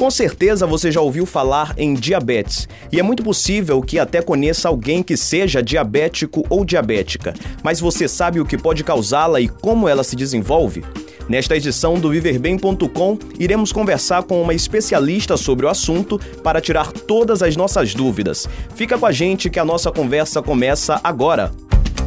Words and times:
Com 0.00 0.10
certeza 0.10 0.66
você 0.66 0.90
já 0.90 1.02
ouviu 1.02 1.26
falar 1.26 1.74
em 1.76 1.92
diabetes, 1.92 2.66
e 2.90 2.98
é 2.98 3.02
muito 3.02 3.22
possível 3.22 3.82
que 3.82 3.98
até 3.98 4.22
conheça 4.22 4.66
alguém 4.66 5.02
que 5.02 5.14
seja 5.14 5.62
diabético 5.62 6.42
ou 6.48 6.64
diabética, 6.64 7.34
mas 7.62 7.80
você 7.80 8.08
sabe 8.08 8.40
o 8.40 8.46
que 8.46 8.56
pode 8.56 8.82
causá-la 8.82 9.42
e 9.42 9.46
como 9.46 9.86
ela 9.86 10.02
se 10.02 10.16
desenvolve? 10.16 10.82
Nesta 11.28 11.54
edição 11.54 12.00
do 12.00 12.08
viverbem.com, 12.08 13.18
iremos 13.38 13.72
conversar 13.72 14.22
com 14.22 14.40
uma 14.40 14.54
especialista 14.54 15.36
sobre 15.36 15.66
o 15.66 15.68
assunto 15.68 16.18
para 16.42 16.62
tirar 16.62 16.90
todas 16.92 17.42
as 17.42 17.54
nossas 17.54 17.94
dúvidas. 17.94 18.48
Fica 18.74 18.96
com 18.96 19.04
a 19.04 19.12
gente 19.12 19.50
que 19.50 19.58
a 19.58 19.66
nossa 19.66 19.92
conversa 19.92 20.40
começa 20.40 20.98
agora. 21.04 21.52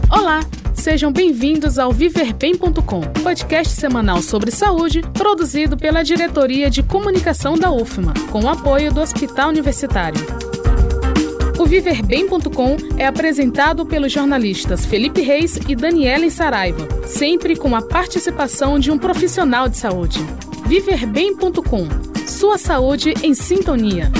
Olá, 0.10 0.39
sejam 0.84 1.13
bem-vindos 1.13 1.79
ao 1.79 1.93
viverbem.com, 1.93 3.00
podcast 3.23 3.73
semanal 3.73 4.21
sobre 4.21 4.52
saúde, 4.52 5.02
produzido 5.13 5.77
pela 5.77 6.04
Diretoria 6.04 6.70
de 6.70 6.83
Comunicação 6.83 7.57
da 7.57 7.71
UFMA, 7.71 8.13
com 8.29 8.41
o 8.41 8.50
apoio 8.50 8.93
do 8.93 9.00
Hospital 9.00 9.47
Universitário. 9.47 10.19
O 11.57 11.65
viverbem.com 11.65 12.75
é 12.97 13.07
apresentado 13.07 13.86
pelos 13.86 14.11
jornalistas 14.11 14.86
Felipe 14.86 15.21
Reis 15.21 15.57
e 15.69 15.73
Daniela 15.73 16.29
Saraiva, 16.29 16.86
sempre 17.06 17.56
com 17.56 17.73
a 17.78 17.81
participação 17.81 18.78
de 18.78 18.92
um 18.92 18.97
profissional 18.97 19.70
de 19.70 19.78
saúde. 19.78 20.20
Viverbem.com, 20.65 21.87
sua 22.28 22.57
saúde 22.57 23.14
em 23.23 23.34
sintonia. 23.34 24.11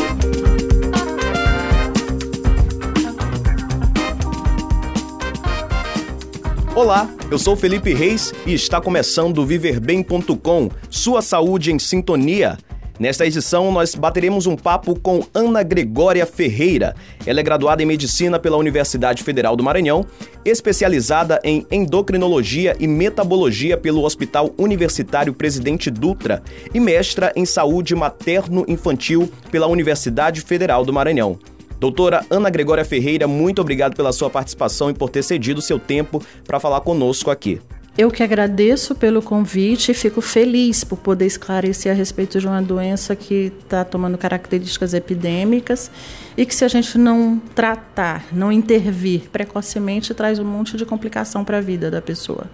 Olá, 6.76 7.08
eu 7.30 7.38
sou 7.38 7.55
Felipe 7.55 7.94
Reis 7.94 8.34
e 8.48 8.54
está 8.55 8.81
começando 8.81 9.38
o 9.38 9.45
viverbem.com, 9.45 10.72
sua 10.90 11.22
saúde 11.22 11.72
em 11.72 11.77
sintonia. 11.77 12.58
Nesta 13.00 13.27
edição, 13.27 13.72
nós 13.72 13.94
bateremos 13.94 14.48
um 14.48 14.55
papo 14.55 15.00
com 15.00 15.23
Ana 15.36 15.62
Gregória 15.62 16.26
Ferreira. 16.26 16.95
Ela 17.28 17.42
é 17.42 17.44
graduada 17.44 17.84
em 17.84 17.86
Medicina 17.86 18.39
pela 18.39 18.58
Universidade 18.58 19.22
Federal 19.22 19.56
do 19.56 19.64
Maranhão, 19.64 20.03
especializada 20.44 21.39
em 21.44 21.64
Endocrinologia 21.72 22.75
e 22.80 22.88
Metabologia 22.88 23.78
pelo 23.78 24.03
Hospital 24.03 24.52
Universitário 24.58 25.31
Presidente 25.31 25.92
Dutra 25.92 26.42
e 26.73 26.80
mestra 26.80 27.31
em 27.36 27.45
Saúde 27.45 27.94
Materno-Infantil 27.94 29.31
pela 29.52 29.67
Universidade 29.67 30.42
Federal 30.42 30.84
do 30.84 30.92
Maranhão. 30.92 31.38
Doutora 31.84 32.26
Ana 32.30 32.50
Gregória 32.50 32.86
Ferreira, 32.86 33.28
muito 33.28 33.59
obrigado 33.59 33.94
pela 33.94 34.14
sua 34.14 34.30
participação 34.30 34.89
e 34.89 34.94
por 34.94 35.09
ter 35.09 35.22
cedido 35.22 35.62
seu 35.62 35.78
tempo 35.78 36.23
para 36.48 36.58
falar 36.58 36.80
conosco 36.80 37.30
aqui. 37.30 37.59
Eu 37.98 38.09
que 38.09 38.23
agradeço 38.23 38.95
pelo 38.95 39.22
convite 39.22 39.92
e 39.92 39.94
fico 39.94 40.22
feliz 40.22 40.86
por 40.86 40.98
poder 41.00 41.25
esclarecer 41.25 41.92
a 41.92 41.94
respeito 41.94 42.40
de 42.40 42.48
uma 42.48 42.62
doença 42.62 43.17
que 43.17 43.52
está 43.62 43.84
tomando 43.84 44.17
características 44.17 44.94
epidêmicas 44.94 45.92
e 46.38 46.45
que, 46.45 46.56
se 46.56 46.64
a 46.64 46.70
gente 46.70 46.98
não 46.98 47.38
tratar, 47.53 48.28
não 48.31 48.50
intervir 48.50 49.30
precocemente, 49.30 50.14
traz 50.14 50.40
um 50.40 50.45
monte 50.45 50.78
de 50.78 50.86
complicação 50.86 51.44
para 51.44 51.58
a 51.58 51.62
vida 51.62 51.92
da 51.92 52.02
pessoa. 52.02 52.45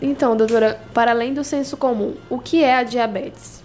Então, 0.00 0.36
doutora, 0.36 0.80
para 0.94 1.10
além 1.10 1.34
do 1.34 1.42
senso 1.42 1.76
comum, 1.76 2.14
o 2.30 2.38
que 2.38 2.62
é 2.62 2.76
a 2.76 2.84
diabetes? 2.84 3.57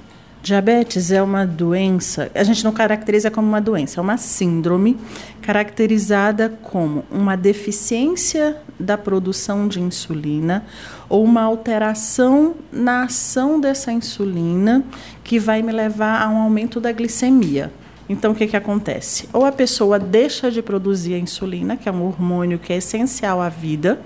Diabetes 0.44 1.10
é 1.10 1.24
uma 1.24 1.48
doença, 1.48 2.30
a 2.36 2.44
gente 2.44 2.66
não 2.66 2.74
caracteriza 2.74 3.32
como 3.32 3.48
uma 3.48 3.62
doença, 3.62 4.02
é 4.02 4.04
uma 4.04 4.18
síndrome 4.18 4.98
caracterizada 5.42 6.50
como 6.62 7.06
uma 7.10 7.38
deficiência 7.38 8.58
da 8.78 8.98
produção 8.98 9.70
de 9.70 9.80
insulina 9.80 10.66
ou 11.08 11.24
uma 11.24 11.44
alteração 11.44 12.56
na 12.74 13.04
ação 13.04 13.58
dessa 13.58 13.94
insulina 13.94 14.84
que 15.24 15.40
vai 15.40 15.62
me 15.62 15.72
levar 15.72 16.22
a 16.22 16.30
um 16.30 16.36
aumento 16.36 16.82
da 16.82 16.92
glicemia. 16.92 17.72
Então, 18.10 18.34
o 18.34 18.36
que, 18.36 18.46
que 18.46 18.58
acontece? 18.58 19.30
Ou 19.32 19.46
a 19.46 19.52
pessoa 19.54 19.98
deixa 19.98 20.52
de 20.52 20.62
produzir 20.62 21.14
a 21.14 21.20
insulina, 21.20 21.78
que 21.78 21.88
é 21.88 21.92
um 21.92 22.06
hormônio 22.06 22.60
que 22.60 22.74
é 22.74 22.78
essencial 22.80 23.42
à 23.42 23.48
vida, 23.48 23.98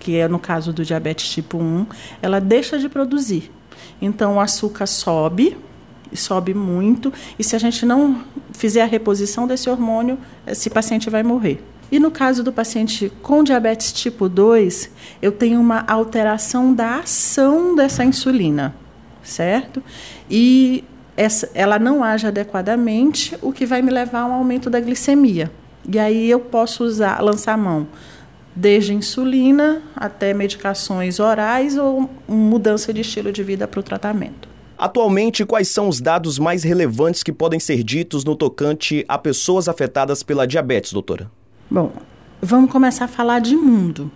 que 0.00 0.16
é 0.16 0.26
no 0.26 0.40
caso 0.40 0.72
do 0.72 0.84
diabetes 0.84 1.30
tipo 1.30 1.56
1, 1.56 1.86
ela 2.20 2.40
deixa 2.40 2.80
de 2.80 2.88
produzir. 2.88 3.52
Então, 4.02 4.34
o 4.34 4.40
açúcar 4.40 4.86
sobe, 4.86 5.56
sobe 6.16 6.54
muito, 6.54 7.12
e 7.38 7.44
se 7.44 7.54
a 7.54 7.58
gente 7.58 7.84
não 7.84 8.22
fizer 8.52 8.82
a 8.82 8.86
reposição 8.86 9.46
desse 9.46 9.68
hormônio, 9.68 10.18
esse 10.46 10.70
paciente 10.70 11.10
vai 11.10 11.22
morrer. 11.22 11.62
E 11.90 11.98
no 11.98 12.10
caso 12.10 12.42
do 12.42 12.52
paciente 12.52 13.10
com 13.22 13.42
diabetes 13.42 13.92
tipo 13.92 14.28
2, 14.28 14.90
eu 15.22 15.32
tenho 15.32 15.60
uma 15.60 15.84
alteração 15.86 16.74
da 16.74 16.96
ação 16.96 17.74
dessa 17.74 18.04
insulina, 18.04 18.74
certo? 19.22 19.82
E 20.30 20.84
essa, 21.16 21.50
ela 21.54 21.78
não 21.78 22.04
age 22.04 22.26
adequadamente, 22.26 23.36
o 23.40 23.52
que 23.52 23.64
vai 23.64 23.80
me 23.80 23.90
levar 23.90 24.20
a 24.20 24.26
um 24.26 24.32
aumento 24.32 24.68
da 24.68 24.78
glicemia. 24.80 25.50
E 25.90 25.98
aí 25.98 26.30
eu 26.30 26.40
posso 26.40 26.84
usar, 26.84 27.22
lançar 27.22 27.56
mão 27.56 27.86
desde 28.54 28.92
insulina 28.92 29.80
até 29.94 30.34
medicações 30.34 31.20
orais 31.20 31.78
ou 31.78 32.10
mudança 32.26 32.92
de 32.92 33.02
estilo 33.02 33.30
de 33.30 33.42
vida 33.42 33.68
para 33.68 33.78
o 33.78 33.82
tratamento. 33.82 34.48
Atualmente, 34.78 35.44
quais 35.44 35.66
são 35.66 35.88
os 35.88 36.00
dados 36.00 36.38
mais 36.38 36.62
relevantes 36.62 37.24
que 37.24 37.32
podem 37.32 37.58
ser 37.58 37.82
ditos 37.82 38.24
no 38.24 38.36
tocante 38.36 39.04
a 39.08 39.18
pessoas 39.18 39.68
afetadas 39.68 40.22
pela 40.22 40.46
diabetes, 40.46 40.92
doutora? 40.92 41.28
Bom, 41.68 41.92
vamos 42.40 42.70
começar 42.70 43.06
a 43.06 43.08
falar 43.08 43.40
de 43.40 43.56
mundo. 43.56 44.08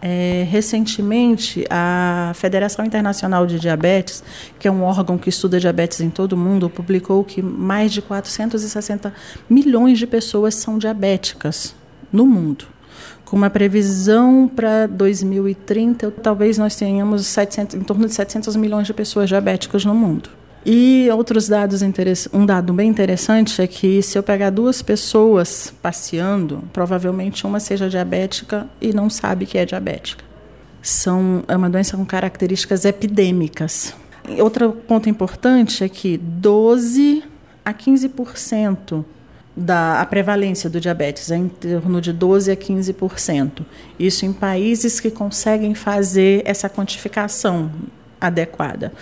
É, 0.00 0.46
recentemente, 0.50 1.64
a 1.68 2.32
Federação 2.34 2.86
Internacional 2.86 3.46
de 3.46 3.60
Diabetes, 3.60 4.24
que 4.58 4.66
é 4.66 4.70
um 4.70 4.82
órgão 4.82 5.18
que 5.18 5.28
estuda 5.28 5.60
diabetes 5.60 6.00
em 6.00 6.08
todo 6.08 6.32
o 6.32 6.36
mundo, 6.38 6.70
publicou 6.70 7.22
que 7.22 7.42
mais 7.42 7.92
de 7.92 8.00
460 8.00 9.12
milhões 9.48 9.98
de 9.98 10.06
pessoas 10.06 10.54
são 10.54 10.78
diabéticas 10.78 11.76
no 12.10 12.26
mundo 12.26 12.66
com 13.24 13.36
uma 13.36 13.50
previsão 13.50 14.46
para 14.48 14.86
2030, 14.86 16.10
talvez 16.22 16.58
nós 16.58 16.76
tenhamos 16.76 17.26
700, 17.26 17.76
em 17.76 17.80
torno 17.80 18.06
de 18.06 18.14
700 18.14 18.56
milhões 18.56 18.86
de 18.86 18.94
pessoas 18.94 19.28
diabéticas 19.28 19.84
no 19.84 19.94
mundo. 19.94 20.28
E 20.64 21.08
outros 21.12 21.48
dados 21.48 21.82
um 22.32 22.46
dado 22.46 22.72
bem 22.72 22.88
interessante 22.88 23.60
é 23.60 23.66
que 23.66 24.00
se 24.00 24.16
eu 24.16 24.22
pegar 24.22 24.50
duas 24.50 24.80
pessoas 24.80 25.74
passeando, 25.82 26.62
provavelmente 26.72 27.44
uma 27.44 27.58
seja 27.58 27.88
diabética 27.88 28.68
e 28.80 28.92
não 28.92 29.10
sabe 29.10 29.44
que 29.44 29.58
é 29.58 29.64
diabética. 29.64 30.24
São 30.80 31.42
é 31.48 31.56
uma 31.56 31.68
doença 31.68 31.96
com 31.96 32.04
características 32.04 32.84
epidêmicas. 32.84 33.94
Outro 34.38 34.72
ponto 34.72 35.08
importante 35.08 35.82
é 35.82 35.88
que 35.88 36.16
12 36.16 37.24
a 37.64 37.74
15% 37.74 39.04
da 39.56 40.00
a 40.00 40.06
prevalência 40.06 40.70
do 40.70 40.80
diabetes 40.80 41.30
é 41.30 41.36
em 41.36 41.48
torno 41.48 42.00
de 42.00 42.12
12 42.12 42.50
a 42.50 42.56
15%. 42.56 43.64
Isso 43.98 44.24
em 44.24 44.32
países 44.32 44.98
que 44.98 45.10
conseguem 45.10 45.74
fazer 45.74 46.42
essa 46.44 46.68
quantificação 46.68 47.70
adequada. 48.20 48.92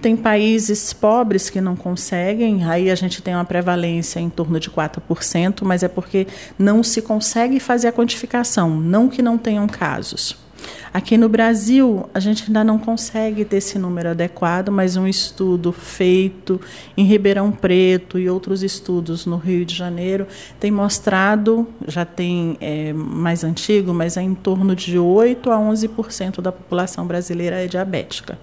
Tem 0.00 0.16
países 0.16 0.92
pobres 0.92 1.48
que 1.48 1.60
não 1.60 1.74
conseguem, 1.74 2.64
aí 2.64 2.90
a 2.90 2.94
gente 2.94 3.22
tem 3.22 3.34
uma 3.34 3.44
prevalência 3.44 4.20
em 4.20 4.28
torno 4.28 4.60
de 4.60 4.70
4%, 4.70 5.62
mas 5.62 5.82
é 5.82 5.88
porque 5.88 6.26
não 6.58 6.82
se 6.82 7.00
consegue 7.00 7.58
fazer 7.58 7.88
a 7.88 7.92
quantificação, 7.92 8.78
não 8.78 9.08
que 9.08 9.22
não 9.22 9.38
tenham 9.38 9.66
casos. 9.66 10.45
Aqui 10.92 11.16
no 11.16 11.28
Brasil, 11.28 12.08
a 12.14 12.20
gente 12.20 12.44
ainda 12.46 12.64
não 12.64 12.78
consegue 12.78 13.44
ter 13.44 13.58
esse 13.58 13.78
número 13.78 14.10
adequado, 14.10 14.70
mas 14.70 14.96
um 14.96 15.06
estudo 15.06 15.72
feito 15.72 16.60
em 16.96 17.04
Ribeirão 17.04 17.52
Preto 17.52 18.18
e 18.18 18.28
outros 18.30 18.62
estudos 18.62 19.26
no 19.26 19.36
Rio 19.36 19.64
de 19.64 19.74
Janeiro 19.74 20.26
tem 20.58 20.70
mostrado, 20.70 21.68
já 21.86 22.04
tem 22.04 22.56
é, 22.60 22.92
mais 22.92 23.44
antigo, 23.44 23.92
mas 23.92 24.16
é 24.16 24.22
em 24.22 24.34
torno 24.34 24.74
de 24.74 24.98
8 24.98 25.50
a 25.50 25.58
11% 25.58 26.40
da 26.40 26.50
população 26.50 27.06
brasileira 27.06 27.62
é 27.62 27.66
diabética. 27.66 28.38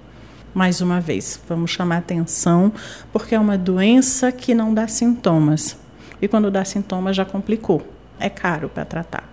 Mais 0.53 0.81
uma 0.81 1.01
vez, 1.01 1.41
vamos 1.49 1.71
chamar 1.71 1.97
atenção, 1.97 2.71
porque 3.11 3.33
é 3.33 3.39
uma 3.39 3.57
doença 3.57 4.31
que 4.31 4.53
não 4.53 4.71
dá 4.71 4.87
sintomas. 4.87 5.75
E 6.21 6.27
quando 6.27 6.51
dá 6.51 6.63
sintomas, 6.63 7.15
já 7.15 7.25
complicou. 7.25 7.81
É 8.19 8.29
caro 8.29 8.69
para 8.69 8.85
tratar. 8.85 9.32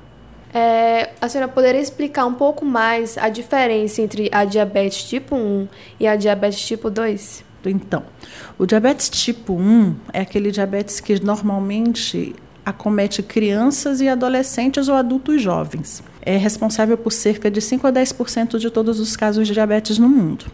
É, 0.52 1.11
a 1.20 1.29
senhora 1.29 1.50
poderia 1.50 1.81
explicar 1.81 2.26
um 2.26 2.35
pouco 2.35 2.64
mais 2.64 3.17
a 3.17 3.29
diferença 3.29 4.02
entre 4.02 4.29
a 4.32 4.44
diabetes 4.44 5.05
tipo 5.05 5.37
1 5.37 5.69
e 5.99 6.06
a 6.06 6.17
diabetes 6.17 6.61
tipo 6.61 6.91
2? 6.91 7.44
Então, 7.67 8.02
o 8.58 8.67
diabetes 8.67 9.08
tipo 9.08 9.52
1 9.52 9.94
é 10.12 10.20
aquele 10.20 10.50
diabetes 10.50 10.99
que 10.99 11.23
normalmente 11.23 12.35
acomete 12.64 13.23
crianças 13.23 14.00
e 14.00 14.08
adolescentes 14.08 14.88
ou 14.88 14.94
adultos 14.94 15.41
jovens. 15.41 16.02
É 16.23 16.37
responsável 16.37 16.96
por 16.96 17.12
cerca 17.12 17.50
de 17.50 17.61
5 17.61 17.87
a 17.87 17.93
10% 17.93 18.58
de 18.58 18.70
todos 18.70 18.99
os 19.00 19.17
casos 19.17 19.46
de 19.46 19.55
diabetes 19.55 19.99
no 19.99 20.08
mundo. 20.08 20.46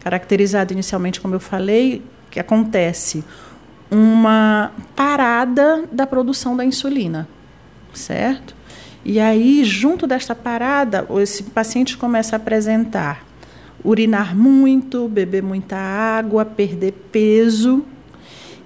Caracterizado 0.00 0.72
inicialmente, 0.72 1.20
como 1.20 1.34
eu 1.34 1.40
falei, 1.40 2.02
que 2.30 2.38
acontece 2.38 3.24
uma 3.90 4.72
parada 4.94 5.84
da 5.90 6.06
produção 6.06 6.56
da 6.56 6.64
insulina, 6.64 7.28
certo? 7.94 8.57
E 9.04 9.20
aí, 9.20 9.64
junto 9.64 10.06
desta 10.06 10.34
parada, 10.34 11.06
esse 11.20 11.44
paciente 11.44 11.96
começa 11.96 12.36
a 12.36 12.38
apresentar 12.38 13.28
urinar 13.84 14.36
muito, 14.36 15.08
beber 15.08 15.42
muita 15.42 15.76
água, 15.76 16.44
perder 16.44 16.92
peso. 17.12 17.84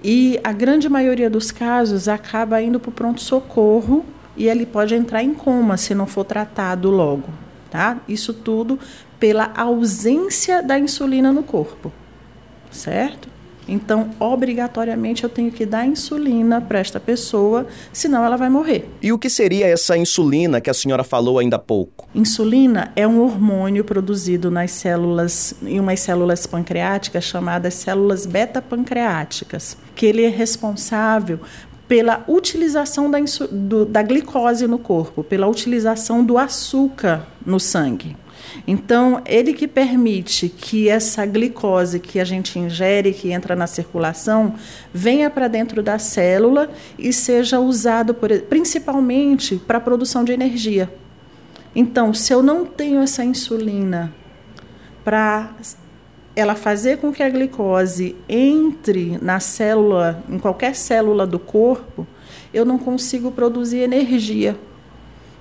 E 0.03 0.39
a 0.43 0.51
grande 0.51 0.89
maioria 0.89 1.29
dos 1.29 1.51
casos 1.51 2.07
acaba 2.07 2.61
indo 2.61 2.79
para 2.79 2.89
o 2.89 2.93
pronto-socorro 2.93 4.05
e 4.35 4.47
ele 4.47 4.65
pode 4.65 4.95
entrar 4.95 5.23
em 5.23 5.33
coma 5.33 5.77
se 5.77 5.95
não 5.95 6.05
for 6.05 6.25
tratado 6.25 6.89
logo. 6.89 7.29
Tá? 7.69 7.97
Isso 8.07 8.33
tudo 8.33 8.77
pela 9.19 9.51
ausência 9.55 10.61
da 10.61 10.77
insulina 10.77 11.31
no 11.31 11.43
corpo. 11.43 11.91
Certo? 12.69 13.29
Então, 13.67 14.09
obrigatoriamente, 14.19 15.23
eu 15.23 15.29
tenho 15.29 15.51
que 15.51 15.65
dar 15.65 15.85
insulina 15.85 16.59
para 16.61 16.79
esta 16.79 16.99
pessoa, 16.99 17.67
senão 17.91 18.23
ela 18.23 18.37
vai 18.37 18.49
morrer. 18.49 18.89
E 19.01 19.11
o 19.11 19.17
que 19.17 19.29
seria 19.29 19.67
essa 19.67 19.97
insulina 19.97 20.59
que 20.59 20.69
a 20.69 20.73
senhora 20.73 21.03
falou 21.03 21.39
ainda 21.39 21.55
há 21.55 21.59
pouco? 21.59 22.07
Insulina 22.13 22.91
é 22.95 23.07
um 23.07 23.21
hormônio 23.21 23.83
produzido 23.83 24.51
nas 24.51 24.71
células, 24.71 25.55
em 25.63 25.79
umas 25.79 25.99
células 25.99 26.45
pancreáticas 26.45 27.23
chamadas 27.23 27.73
células 27.73 28.25
beta-pancreáticas, 28.25 29.77
que 29.95 30.05
ele 30.05 30.23
é 30.23 30.29
responsável 30.29 31.39
pela 31.87 32.23
utilização 32.27 33.11
da, 33.11 33.19
do, 33.51 33.85
da 33.85 34.01
glicose 34.01 34.67
no 34.67 34.79
corpo, 34.79 35.23
pela 35.23 35.47
utilização 35.47 36.23
do 36.23 36.37
açúcar 36.37 37.27
no 37.45 37.59
sangue. 37.59 38.15
Então, 38.67 39.21
ele 39.25 39.53
que 39.53 39.67
permite 39.67 40.49
que 40.49 40.89
essa 40.89 41.25
glicose 41.25 41.99
que 41.99 42.19
a 42.19 42.23
gente 42.23 42.57
ingere, 42.57 43.13
que 43.13 43.31
entra 43.31 43.55
na 43.55 43.67
circulação, 43.67 44.55
venha 44.93 45.29
para 45.29 45.47
dentro 45.47 45.81
da 45.83 45.99
célula 45.99 46.69
e 46.97 47.11
seja 47.11 47.59
usado 47.59 48.13
por, 48.13 48.29
principalmente 48.43 49.57
para 49.57 49.77
a 49.77 49.81
produção 49.81 50.23
de 50.23 50.31
energia. 50.31 50.91
Então, 51.75 52.13
se 52.13 52.33
eu 52.33 52.41
não 52.41 52.65
tenho 52.65 53.01
essa 53.01 53.23
insulina 53.23 54.13
para 55.03 55.51
ela 56.35 56.55
fazer 56.55 56.97
com 56.97 57.11
que 57.11 57.21
a 57.21 57.29
glicose 57.29 58.15
entre 58.27 59.17
na 59.21 59.39
célula, 59.39 60.23
em 60.29 60.39
qualquer 60.39 60.75
célula 60.75 61.27
do 61.27 61.37
corpo, 61.37 62.07
eu 62.53 62.63
não 62.63 62.77
consigo 62.77 63.31
produzir 63.31 63.79
energia. 63.79 64.57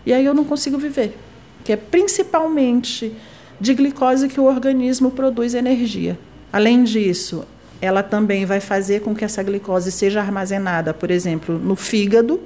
E 0.05 0.13
aí 0.13 0.25
eu 0.25 0.35
não 0.35 0.45
consigo 0.45 0.77
viver 0.77 1.17
que 1.65 1.73
é 1.73 1.77
principalmente 1.77 3.15
de 3.61 3.75
glicose 3.75 4.29
que 4.29 4.41
o 4.41 4.45
organismo 4.45 5.11
produz 5.11 5.55
energia. 5.55 6.19
Além 6.53 6.83
disso, 6.83 7.45
ela 7.81 8.03
também 8.03 8.45
vai 8.45 8.61
fazer 8.61 9.01
com 9.01 9.15
que 9.15 9.25
essa 9.25 9.43
glicose 9.43 9.93
seja 9.93 10.21
armazenada, 10.21 10.93
por 10.93 11.11
exemplo, 11.11 11.59
no 11.59 11.77
fígado, 11.77 12.41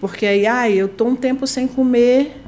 porque 0.00 0.26
aí, 0.26 0.46
ah, 0.46 0.68
eu 0.68 0.86
estou 0.86 1.08
um 1.08 1.14
tempo 1.14 1.46
sem 1.46 1.68
comer, 1.68 2.40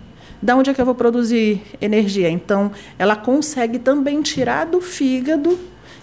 da 0.42 0.56
onde 0.56 0.70
é 0.70 0.74
que 0.74 0.80
eu 0.80 0.84
vou 0.84 0.94
produzir 0.94 1.62
energia? 1.80 2.28
Então, 2.28 2.72
ela 2.98 3.14
consegue 3.14 3.78
também 3.78 4.20
tirar 4.22 4.66
do 4.66 4.80
fígado 4.80 5.58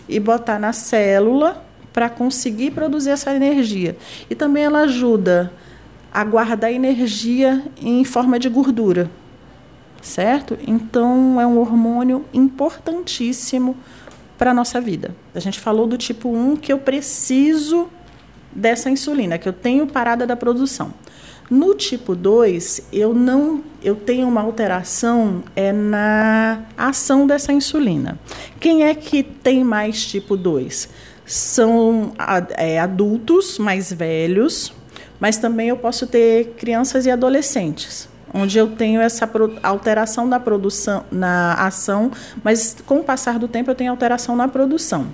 e 0.07 0.19
botar 0.19 0.59
na 0.59 0.73
célula 0.73 1.63
para 1.91 2.09
conseguir 2.09 2.71
produzir 2.71 3.09
essa 3.09 3.35
energia. 3.35 3.97
E 4.29 4.35
também 4.35 4.63
ela 4.63 4.81
ajuda 4.81 5.51
a 6.13 6.23
guardar 6.23 6.71
energia 6.71 7.63
em 7.81 8.03
forma 8.03 8.39
de 8.39 8.47
gordura 8.47 9.09
certo? 10.01 10.57
Então 10.67 11.39
é 11.39 11.45
um 11.45 11.59
hormônio 11.59 12.25
importantíssimo 12.33 13.75
para 14.37 14.51
a 14.51 14.53
nossa 14.53 14.81
vida. 14.81 15.15
A 15.35 15.39
gente 15.39 15.59
falou 15.59 15.85
do 15.85 15.97
tipo 15.97 16.29
1 16.29 16.57
que 16.57 16.73
eu 16.73 16.79
preciso 16.79 17.87
dessa 18.51 18.89
insulina, 18.89 19.37
que 19.37 19.47
eu 19.47 19.53
tenho 19.53 19.87
parada 19.87 20.25
da 20.25 20.35
produção. 20.35 20.93
No 21.49 21.75
tipo 21.75 22.15
2, 22.15 22.87
eu 22.91 23.13
não 23.13 23.61
eu 23.83 23.95
tenho 23.95 24.27
uma 24.27 24.41
alteração 24.41 25.43
é 25.55 25.71
na 25.71 26.63
ação 26.77 27.27
dessa 27.27 27.51
insulina. 27.51 28.19
Quem 28.59 28.83
é 28.83 28.95
que 28.95 29.21
tem 29.21 29.63
mais 29.63 30.05
tipo 30.05 30.37
2? 30.37 30.89
São 31.25 32.13
é, 32.57 32.79
adultos 32.79 33.59
mais 33.59 33.91
velhos, 33.91 34.73
mas 35.19 35.37
também 35.37 35.69
eu 35.69 35.77
posso 35.77 36.07
ter 36.07 36.55
crianças 36.57 37.05
e 37.05 37.11
adolescentes 37.11 38.10
onde 38.33 38.57
eu 38.57 38.67
tenho 38.67 39.01
essa 39.01 39.29
alteração 39.63 40.27
da 40.27 40.39
produção 40.39 41.03
na 41.11 41.53
ação, 41.53 42.11
mas 42.43 42.77
com 42.85 42.99
o 42.99 43.03
passar 43.03 43.37
do 43.37 43.47
tempo 43.47 43.69
eu 43.69 43.75
tenho 43.75 43.91
alteração 43.91 44.35
na 44.35 44.47
produção. 44.47 45.07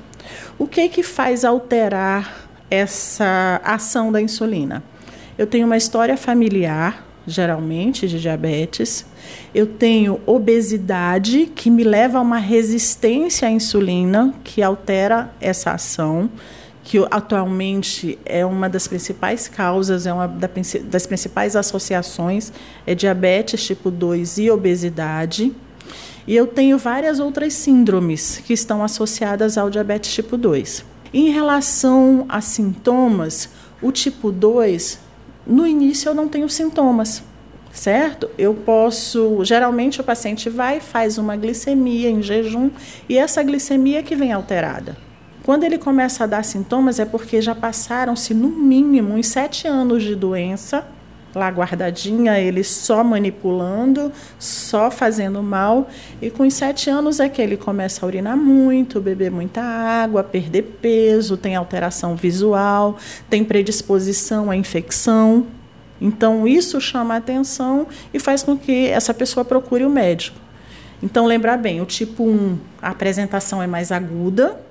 O 0.58 0.68
que 0.68 0.90
que 0.90 1.04
faz 1.04 1.46
alterar 1.46 2.48
essa 2.70 3.62
ação 3.64 4.12
da 4.12 4.22
insulina? 4.22 4.84
Eu 5.38 5.48
tenho 5.48 5.66
uma 5.66 5.78
história 5.78 6.18
familiar, 6.18 7.06
geralmente 7.26 8.08
de 8.08 8.20
diabetes. 8.20 9.06
Eu 9.54 9.68
tenho 9.68 10.20
obesidade 10.26 11.52
que 11.54 11.70
me 11.70 11.84
leva 11.84 12.18
a 12.18 12.22
uma 12.22 12.38
resistência 12.38 13.48
à 13.48 13.52
insulina 13.52 14.34
que 14.44 14.64
altera 14.64 15.30
essa 15.40 15.72
ação 15.72 16.30
que 16.88 17.06
atualmente 17.12 18.18
é 18.24 18.46
uma 18.46 18.70
das 18.70 18.88
principais 18.88 19.50
causas, 19.50 20.06
é 20.06 20.14
uma 20.14 20.26
das 20.26 21.06
principais 21.06 21.54
associações, 21.54 22.54
é 22.86 22.96
diabetes 22.96 23.62
tipo 23.66 23.92
2 23.92 24.38
e 24.38 24.50
obesidade. 24.50 25.54
E 26.26 26.34
eu 26.34 26.48
tenho 26.48 26.78
várias 26.78 27.20
outras 27.20 27.52
síndromes 27.56 28.42
que 28.46 28.54
estão 28.54 28.82
associadas 28.82 29.58
ao 29.58 29.70
diabetes 29.70 30.14
tipo 30.14 30.38
2. 30.38 30.86
Em 31.14 31.30
relação 31.30 32.26
a 32.30 32.40
sintomas, 32.40 33.50
o 33.82 33.92
tipo 33.92 34.32
2, 34.32 34.98
no 35.46 35.68
início 35.68 36.08
eu 36.08 36.16
não 36.16 36.30
tenho 36.30 36.48
sintomas, 36.48 37.22
certo? 37.70 38.30
Eu 38.38 38.54
posso, 38.54 39.44
geralmente 39.44 40.00
o 40.00 40.06
paciente 40.06 40.50
vai, 40.50 40.80
faz 40.80 41.18
uma 41.18 41.36
glicemia 41.36 42.10
em 42.10 42.22
jejum 42.22 42.70
e 43.10 43.18
essa 43.18 43.44
glicemia 43.44 44.02
que 44.02 44.16
vem 44.16 44.32
alterada. 44.32 45.06
Quando 45.48 45.64
ele 45.64 45.78
começa 45.78 46.26
a 46.26 46.28
dar 46.28 46.44
sintomas, 46.44 47.00
é 47.00 47.06
porque 47.06 47.42
já 47.42 47.56
passaram-se, 47.56 48.34
no 48.34 48.50
mínimo, 48.50 49.14
uns 49.14 49.28
sete 49.28 49.66
anos 49.66 50.04
de 50.04 50.14
doença 50.14 50.86
lá 51.34 51.48
guardadinha, 51.48 52.38
ele 52.38 52.66
só 52.66 53.02
manipulando, 53.02 54.12
só 54.38 54.92
fazendo 54.92 55.42
mal. 55.42 55.88
E 56.22 56.30
com 56.30 56.46
os 56.46 56.54
sete 56.54 56.90
anos 56.90 57.22
é 57.22 57.30
que 57.30 57.42
ele 57.42 57.56
começa 57.56 58.06
a 58.06 58.08
urinar 58.08 58.36
muito, 58.36 59.00
beber 59.00 59.32
muita 59.32 59.62
água, 59.62 60.22
perder 60.22 60.64
peso, 60.82 61.38
tem 61.38 61.56
alteração 61.56 62.14
visual, 62.14 62.98
tem 63.30 63.42
predisposição 63.42 64.52
à 64.52 64.56
infecção. 64.58 65.48
Então, 66.02 66.46
isso 66.46 66.82
chama 66.82 67.14
a 67.14 67.18
atenção 67.20 67.88
e 68.14 68.20
faz 68.20 68.44
com 68.44 68.58
que 68.58 68.88
essa 68.88 69.14
pessoa 69.14 69.46
procure 69.46 69.86
o 69.86 69.90
médico. 69.90 70.38
Então, 71.02 71.26
lembrar 71.26 71.56
bem, 71.56 71.80
o 71.80 71.86
tipo 71.86 72.26
1, 72.26 72.58
a 72.82 72.90
apresentação 72.90 73.64
é 73.64 73.68
mais 73.68 73.94
aguda, 73.94 74.67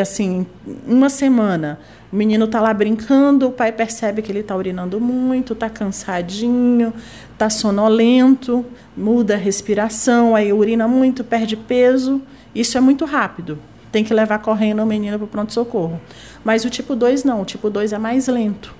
assim, 0.00 0.46
uma 0.86 1.08
semana, 1.08 1.78
o 2.12 2.16
menino 2.16 2.44
está 2.44 2.60
lá 2.60 2.72
brincando, 2.72 3.48
o 3.48 3.52
pai 3.52 3.72
percebe 3.72 4.22
que 4.22 4.30
ele 4.30 4.40
está 4.40 4.54
urinando 4.54 5.00
muito, 5.00 5.52
está 5.52 5.68
cansadinho, 5.68 6.92
está 7.32 7.50
sonolento, 7.50 8.64
muda 8.96 9.34
a 9.34 9.36
respiração, 9.36 10.36
aí 10.36 10.52
urina 10.52 10.86
muito, 10.86 11.24
perde 11.24 11.56
peso. 11.56 12.22
Isso 12.54 12.78
é 12.78 12.80
muito 12.80 13.04
rápido. 13.04 13.58
Tem 13.90 14.04
que 14.04 14.14
levar 14.14 14.38
correndo 14.38 14.82
o 14.82 14.86
menino 14.86 15.18
para 15.18 15.24
o 15.24 15.28
pronto-socorro. 15.28 16.00
Mas 16.44 16.64
o 16.64 16.70
tipo 16.70 16.94
2 16.94 17.24
não, 17.24 17.42
o 17.42 17.44
tipo 17.44 17.68
2 17.68 17.92
é 17.92 17.98
mais 17.98 18.28
lento. 18.28 18.74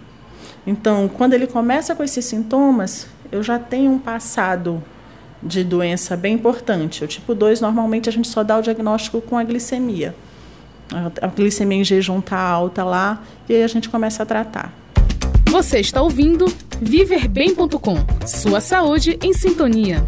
Então, 0.64 1.08
quando 1.08 1.34
ele 1.34 1.46
começa 1.46 1.94
com 1.94 2.04
esses 2.04 2.24
sintomas, 2.24 3.08
eu 3.32 3.42
já 3.42 3.58
tenho 3.58 3.90
um 3.90 3.98
passado 3.98 4.82
de 5.42 5.64
doença 5.64 6.16
bem 6.16 6.34
importante. 6.34 7.04
O 7.04 7.08
tipo 7.08 7.34
2, 7.34 7.60
normalmente, 7.60 8.08
a 8.08 8.12
gente 8.12 8.28
só 8.28 8.44
dá 8.44 8.56
o 8.58 8.62
diagnóstico 8.62 9.20
com 9.20 9.36
a 9.36 9.42
glicemia 9.42 10.14
a 11.20 11.26
glicemia 11.28 11.78
em 11.78 11.84
jejum 11.84 12.18
está 12.18 12.38
alta 12.38 12.84
lá, 12.84 13.22
e 13.48 13.54
aí 13.54 13.62
a 13.62 13.68
gente 13.68 13.88
começa 13.88 14.22
a 14.22 14.26
tratar. 14.26 14.72
Você 15.50 15.78
está 15.78 16.02
ouvindo 16.02 16.46
viverbem.com. 16.80 17.96
Sua 18.26 18.60
saúde 18.60 19.18
em 19.22 19.32
sintonia. 19.32 20.04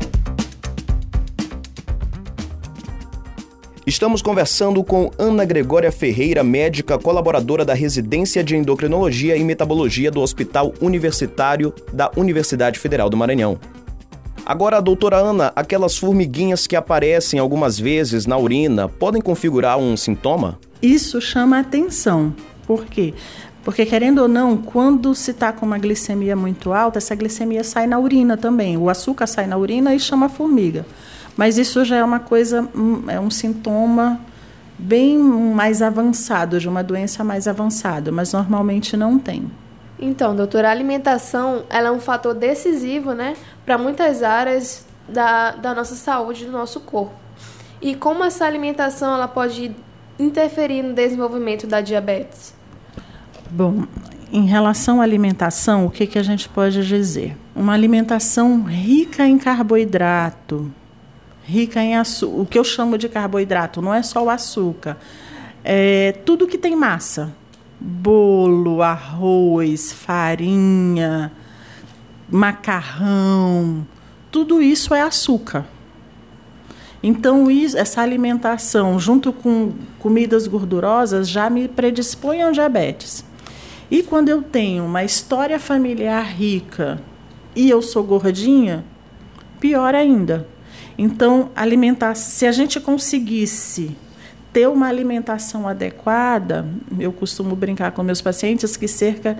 Estamos 3.86 4.20
conversando 4.20 4.82
com 4.82 5.12
Ana 5.16 5.44
Gregória 5.44 5.92
Ferreira, 5.92 6.42
médica 6.42 6.98
colaboradora 6.98 7.64
da 7.64 7.72
Residência 7.72 8.42
de 8.42 8.56
Endocrinologia 8.56 9.36
e 9.36 9.44
Metabologia 9.44 10.10
do 10.10 10.20
Hospital 10.20 10.74
Universitário 10.80 11.72
da 11.92 12.10
Universidade 12.16 12.80
Federal 12.80 13.08
do 13.08 13.16
Maranhão. 13.16 13.60
Agora, 14.44 14.82
doutora 14.82 15.18
Ana, 15.18 15.52
aquelas 15.54 15.96
formiguinhas 15.96 16.66
que 16.66 16.74
aparecem 16.74 17.38
algumas 17.38 17.78
vezes 17.78 18.26
na 18.26 18.36
urina 18.36 18.88
podem 18.88 19.22
configurar 19.22 19.78
um 19.78 19.96
sintoma? 19.96 20.58
Isso 20.82 21.20
chama 21.20 21.58
atenção. 21.58 22.34
Por 22.66 22.84
quê? 22.84 23.14
Porque, 23.64 23.84
querendo 23.84 24.20
ou 24.20 24.28
não, 24.28 24.56
quando 24.56 25.14
se 25.14 25.32
está 25.32 25.52
com 25.52 25.66
uma 25.66 25.78
glicemia 25.78 26.36
muito 26.36 26.72
alta, 26.72 26.98
essa 26.98 27.14
glicemia 27.14 27.64
sai 27.64 27.86
na 27.86 27.98
urina 27.98 28.36
também. 28.36 28.76
O 28.76 28.88
açúcar 28.88 29.26
sai 29.26 29.46
na 29.46 29.56
urina 29.56 29.94
e 29.94 29.98
chama 29.98 30.28
formiga. 30.28 30.86
Mas 31.36 31.58
isso 31.58 31.84
já 31.84 31.96
é 31.96 32.04
uma 32.04 32.20
coisa, 32.20 32.68
é 33.08 33.18
um 33.18 33.28
sintoma 33.28 34.20
bem 34.78 35.18
mais 35.18 35.82
avançado, 35.82 36.60
de 36.60 36.68
uma 36.68 36.82
doença 36.82 37.24
mais 37.24 37.48
avançada, 37.48 38.12
mas 38.12 38.32
normalmente 38.32 38.96
não 38.96 39.18
tem. 39.18 39.50
Então, 39.98 40.36
doutora, 40.36 40.68
a 40.68 40.70
alimentação 40.70 41.64
ela 41.70 41.88
é 41.88 41.90
um 41.90 42.00
fator 42.00 42.34
decisivo 42.34 43.12
né, 43.12 43.34
para 43.64 43.78
muitas 43.78 44.22
áreas 44.22 44.86
da, 45.08 45.52
da 45.52 45.74
nossa 45.74 45.94
saúde, 45.94 46.44
do 46.44 46.52
nosso 46.52 46.80
corpo. 46.80 47.14
E 47.80 47.94
como 47.94 48.22
essa 48.24 48.44
alimentação 48.44 49.14
ela 49.14 49.28
pode 49.28 49.74
interferir 50.18 50.82
no 50.82 50.94
desenvolvimento 50.94 51.66
da 51.66 51.80
diabetes? 51.80 52.54
Bom, 53.50 53.84
em 54.32 54.46
relação 54.46 55.00
à 55.00 55.04
alimentação, 55.04 55.86
o 55.86 55.90
que, 55.90 56.06
que 56.06 56.18
a 56.18 56.22
gente 56.22 56.48
pode 56.48 56.86
dizer? 56.86 57.36
Uma 57.54 57.72
alimentação 57.72 58.62
rica 58.64 59.26
em 59.26 59.38
carboidrato, 59.38 60.70
rica 61.44 61.80
em 61.80 61.96
açúcar. 61.96 62.40
O 62.40 62.46
que 62.46 62.58
eu 62.58 62.64
chamo 62.64 62.98
de 62.98 63.08
carboidrato 63.08 63.80
não 63.80 63.94
é 63.94 64.02
só 64.02 64.24
o 64.24 64.30
açúcar, 64.30 64.96
é 65.64 66.12
tudo 66.24 66.46
que 66.46 66.58
tem 66.58 66.74
massa: 66.74 67.32
bolo, 67.80 68.82
arroz, 68.82 69.92
farinha, 69.92 71.32
macarrão, 72.28 73.86
tudo 74.30 74.60
isso 74.60 74.92
é 74.94 75.02
açúcar. 75.02 75.64
Então, 77.08 77.48
isso, 77.48 77.78
essa 77.78 78.02
alimentação, 78.02 78.98
junto 78.98 79.32
com 79.32 79.74
comidas 79.96 80.48
gordurosas, 80.48 81.28
já 81.28 81.48
me 81.48 81.68
predispõe 81.68 82.42
ao 82.42 82.50
diabetes. 82.50 83.24
E 83.88 84.02
quando 84.02 84.28
eu 84.28 84.42
tenho 84.42 84.84
uma 84.84 85.04
história 85.04 85.60
familiar 85.60 86.24
rica 86.24 87.00
e 87.54 87.70
eu 87.70 87.80
sou 87.80 88.02
gordinha, 88.02 88.84
pior 89.60 89.94
ainda. 89.94 90.48
Então, 90.98 91.50
alimentar, 91.54 92.16
se 92.16 92.44
a 92.44 92.50
gente 92.50 92.80
conseguisse 92.80 93.96
ter 94.52 94.68
uma 94.68 94.88
alimentação 94.88 95.68
adequada, 95.68 96.66
eu 96.98 97.12
costumo 97.12 97.54
brincar 97.54 97.92
com 97.92 98.02
meus 98.02 98.20
pacientes 98.20 98.76
que 98.76 98.88
cerca 98.88 99.38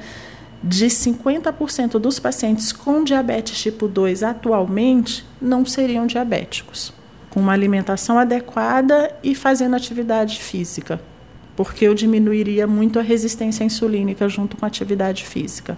de 0.63 0.87
50% 0.87 1.99
dos 1.99 2.21
pacientes 2.21 2.71
com 2.71 3.03
diabetes 3.03 3.59
tipo 3.61 3.89
2 3.89 4.23
atualmente 4.23 5.27
não 5.43 5.67
seriam 5.67 6.07
diabéticos. 6.07 6.95
Com 7.37 7.41
uma 7.41 7.53
alimentação 7.53 8.19
adequada 8.19 9.15
e 9.23 9.35
fazendo 9.35 9.77
atividade 9.77 10.41
física 10.41 10.99
porque 11.57 11.87
eu 11.87 11.95
diminuiria 11.95 12.67
muito 12.67 12.99
a 12.99 13.03
resistência 13.03 13.65
insulínica 13.65 14.29
junto 14.29 14.57
com 14.57 14.65
a 14.67 14.69
atividade 14.69 15.25
física, 15.25 15.77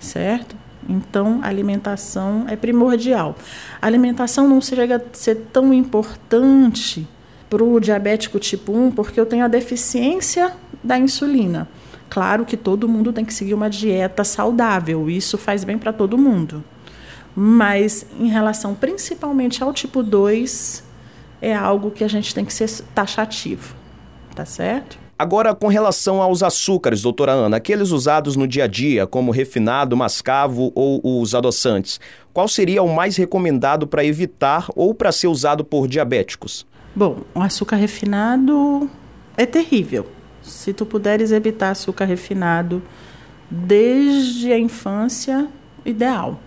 certo? 0.00 0.56
Então, 0.88 1.40
alimentação 1.42 2.46
é 2.48 2.56
primordial. 2.56 3.36
A 3.80 3.86
alimentação 3.86 4.48
não 4.48 4.60
chega 4.60 4.96
a 4.96 5.00
ser 5.12 5.48
tão 5.52 5.74
importante 5.74 7.06
para 7.50 7.62
o 7.62 7.78
diabético 7.78 8.38
tipo 8.38 8.72
1, 8.72 8.92
porque 8.92 9.20
eu 9.20 9.26
tenho 9.26 9.44
a 9.44 9.48
deficiência 9.48 10.52
da 10.82 10.98
insulina. 10.98 11.68
Claro 12.08 12.46
que 12.46 12.56
todo 12.56 12.88
mundo 12.88 13.12
tem 13.12 13.24
que 13.24 13.34
seguir 13.34 13.52
uma 13.52 13.68
dieta 13.68 14.24
saudável, 14.24 15.10
isso 15.10 15.36
faz 15.36 15.64
bem 15.64 15.76
para 15.76 15.92
todo 15.92 16.16
mundo. 16.16 16.64
Mas 17.36 18.06
em 18.18 18.28
relação 18.28 18.74
principalmente 18.74 19.62
ao 19.62 19.72
tipo 19.72 20.02
2, 20.02 20.82
é 21.42 21.54
algo 21.54 21.90
que 21.90 22.02
a 22.02 22.08
gente 22.08 22.34
tem 22.34 22.44
que 22.44 22.52
ser 22.52 22.68
taxativo 22.94 23.76
tá 24.36 24.44
certo? 24.44 24.98
Agora, 25.18 25.54
com 25.54 25.66
relação 25.66 26.20
aos 26.20 26.42
açúcares, 26.42 27.00
doutora 27.00 27.32
Ana, 27.32 27.56
aqueles 27.56 27.90
usados 27.90 28.36
no 28.36 28.46
dia 28.46 28.64
a 28.64 28.66
dia, 28.66 29.06
como 29.06 29.32
refinado, 29.32 29.96
mascavo 29.96 30.70
ou 30.74 31.00
os 31.02 31.34
adoçantes, 31.34 31.98
qual 32.34 32.46
seria 32.46 32.82
o 32.82 32.94
mais 32.94 33.16
recomendado 33.16 33.86
para 33.86 34.04
evitar 34.04 34.68
ou 34.76 34.94
para 34.94 35.10
ser 35.10 35.28
usado 35.28 35.64
por 35.64 35.88
diabéticos? 35.88 36.66
Bom, 36.94 37.22
o 37.34 37.40
açúcar 37.40 37.76
refinado 37.76 38.90
é 39.38 39.46
terrível. 39.46 40.06
Se 40.42 40.74
tu 40.74 40.84
puderes 40.84 41.32
evitar 41.32 41.70
açúcar 41.70 42.04
refinado 42.04 42.82
desde 43.50 44.52
a 44.52 44.58
infância, 44.58 45.48
ideal. 45.84 46.38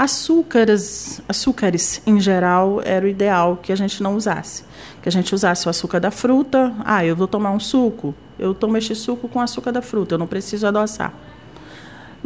Açúcares, 0.00 1.20
açúcares 1.28 2.00
em 2.06 2.18
geral 2.18 2.80
era 2.82 3.04
o 3.04 3.08
ideal 3.08 3.58
que 3.62 3.70
a 3.70 3.76
gente 3.76 4.02
não 4.02 4.16
usasse. 4.16 4.64
Que 5.02 5.10
a 5.10 5.12
gente 5.12 5.34
usasse 5.34 5.66
o 5.66 5.68
açúcar 5.68 6.00
da 6.00 6.10
fruta. 6.10 6.72
Ah, 6.86 7.04
eu 7.04 7.14
vou 7.14 7.28
tomar 7.28 7.50
um 7.50 7.60
suco. 7.60 8.14
Eu 8.38 8.54
tomo 8.54 8.78
este 8.78 8.94
suco 8.94 9.28
com 9.28 9.38
açúcar 9.42 9.72
da 9.72 9.82
fruta, 9.82 10.14
eu 10.14 10.18
não 10.18 10.26
preciso 10.26 10.66
adoçar. 10.66 11.12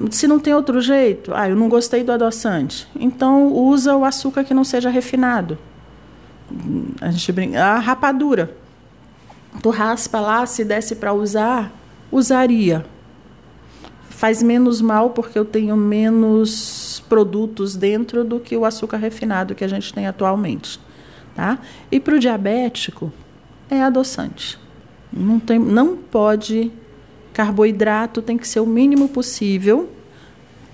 Se 0.08 0.28
não 0.28 0.38
tem 0.38 0.54
outro 0.54 0.80
jeito, 0.80 1.32
ah, 1.34 1.48
eu 1.48 1.56
não 1.56 1.68
gostei 1.68 2.04
do 2.04 2.12
adoçante. 2.12 2.86
Então 2.94 3.52
usa 3.52 3.96
o 3.96 4.04
açúcar 4.04 4.44
que 4.44 4.54
não 4.54 4.62
seja 4.62 4.88
refinado. 4.88 5.58
A 7.00 7.10
gente 7.10 7.32
brinca, 7.32 7.60
a 7.60 7.80
rapadura. 7.80 8.56
Tu 9.60 9.70
raspa 9.70 10.20
lá, 10.20 10.46
se 10.46 10.64
desse 10.64 10.94
para 10.94 11.12
usar, 11.12 11.72
usaria. 12.12 12.86
Faz 14.16 14.42
menos 14.42 14.80
mal 14.80 15.10
porque 15.10 15.38
eu 15.38 15.44
tenho 15.44 15.76
menos 15.76 17.02
produtos 17.08 17.74
dentro 17.74 18.24
do 18.24 18.38
que 18.38 18.56
o 18.56 18.64
açúcar 18.64 18.96
refinado 18.96 19.54
que 19.54 19.64
a 19.64 19.68
gente 19.68 19.92
tem 19.92 20.06
atualmente. 20.06 20.80
Tá? 21.34 21.58
E 21.90 21.98
para 21.98 22.14
o 22.14 22.18
diabético, 22.18 23.12
é 23.68 23.82
adoçante. 23.82 24.58
Não, 25.12 25.40
tem, 25.40 25.58
não 25.58 25.96
pode. 25.96 26.70
Carboidrato 27.32 28.22
tem 28.22 28.38
que 28.38 28.46
ser 28.46 28.60
o 28.60 28.66
mínimo 28.66 29.08
possível 29.08 29.90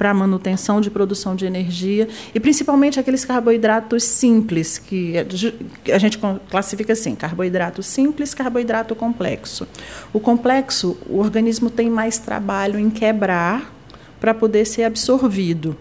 para 0.01 0.15
manutenção 0.15 0.81
de 0.81 0.91
produção 0.91 1.37
de 1.37 1.45
energia 1.45 2.09
e 2.35 2.41
principalmente 2.41 2.99
aqueles 2.99 3.23
carboidratos 3.23 4.03
simples 4.03 4.79
que 4.79 5.15
a 5.93 5.99
gente 5.99 6.19
classifica 6.51 6.95
assim 6.95 7.15
carboidrato 7.15 7.83
simples 7.83 8.33
carboidrato 8.33 8.95
complexo 8.95 9.69
o 10.11 10.19
complexo 10.19 10.97
o 11.07 11.19
organismo 11.19 11.69
tem 11.69 11.91
mais 11.91 12.17
trabalho 12.17 12.79
em 12.79 12.89
quebrar 12.89 13.71
para 14.19 14.33
poder 14.33 14.65
ser 14.65 14.85
absorvido 14.85 15.77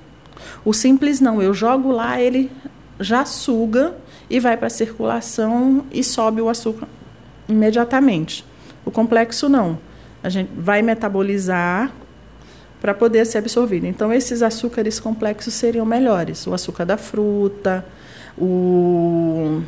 o 0.64 0.74
simples 0.74 1.20
não, 1.20 1.42
eu 1.42 1.54
jogo 1.54 1.92
lá, 1.92 2.22
ele 2.22 2.52
já 3.00 3.26
suga 3.26 3.96
e 4.30 4.40
vai 4.40 4.58
para 4.58 4.68
a 4.68 4.70
circulação 4.72 5.86
e 5.92 6.04
sobe 6.04 6.42
o 6.42 6.50
açúcar 6.50 6.88
imediatamente. 7.48 8.46
O 8.86 8.92
complexo 8.92 9.50
não. 9.50 9.80
A 10.22 10.30
gente 10.30 10.50
vai 10.56 10.82
metabolizar 10.82 11.92
para 12.81 12.93
poder 12.93 13.25
ser 13.25 13.39
absorvido. 13.39 13.86
Então, 13.86 14.13
esses 14.13 14.41
açúcares 14.41 15.00
complexos 15.00 15.53
seriam 15.53 15.86
melhores. 15.86 16.45
O 16.48 16.53
açúcar 16.53 16.86
da 16.86 16.98
fruta, 16.98 17.86
o 18.38 19.62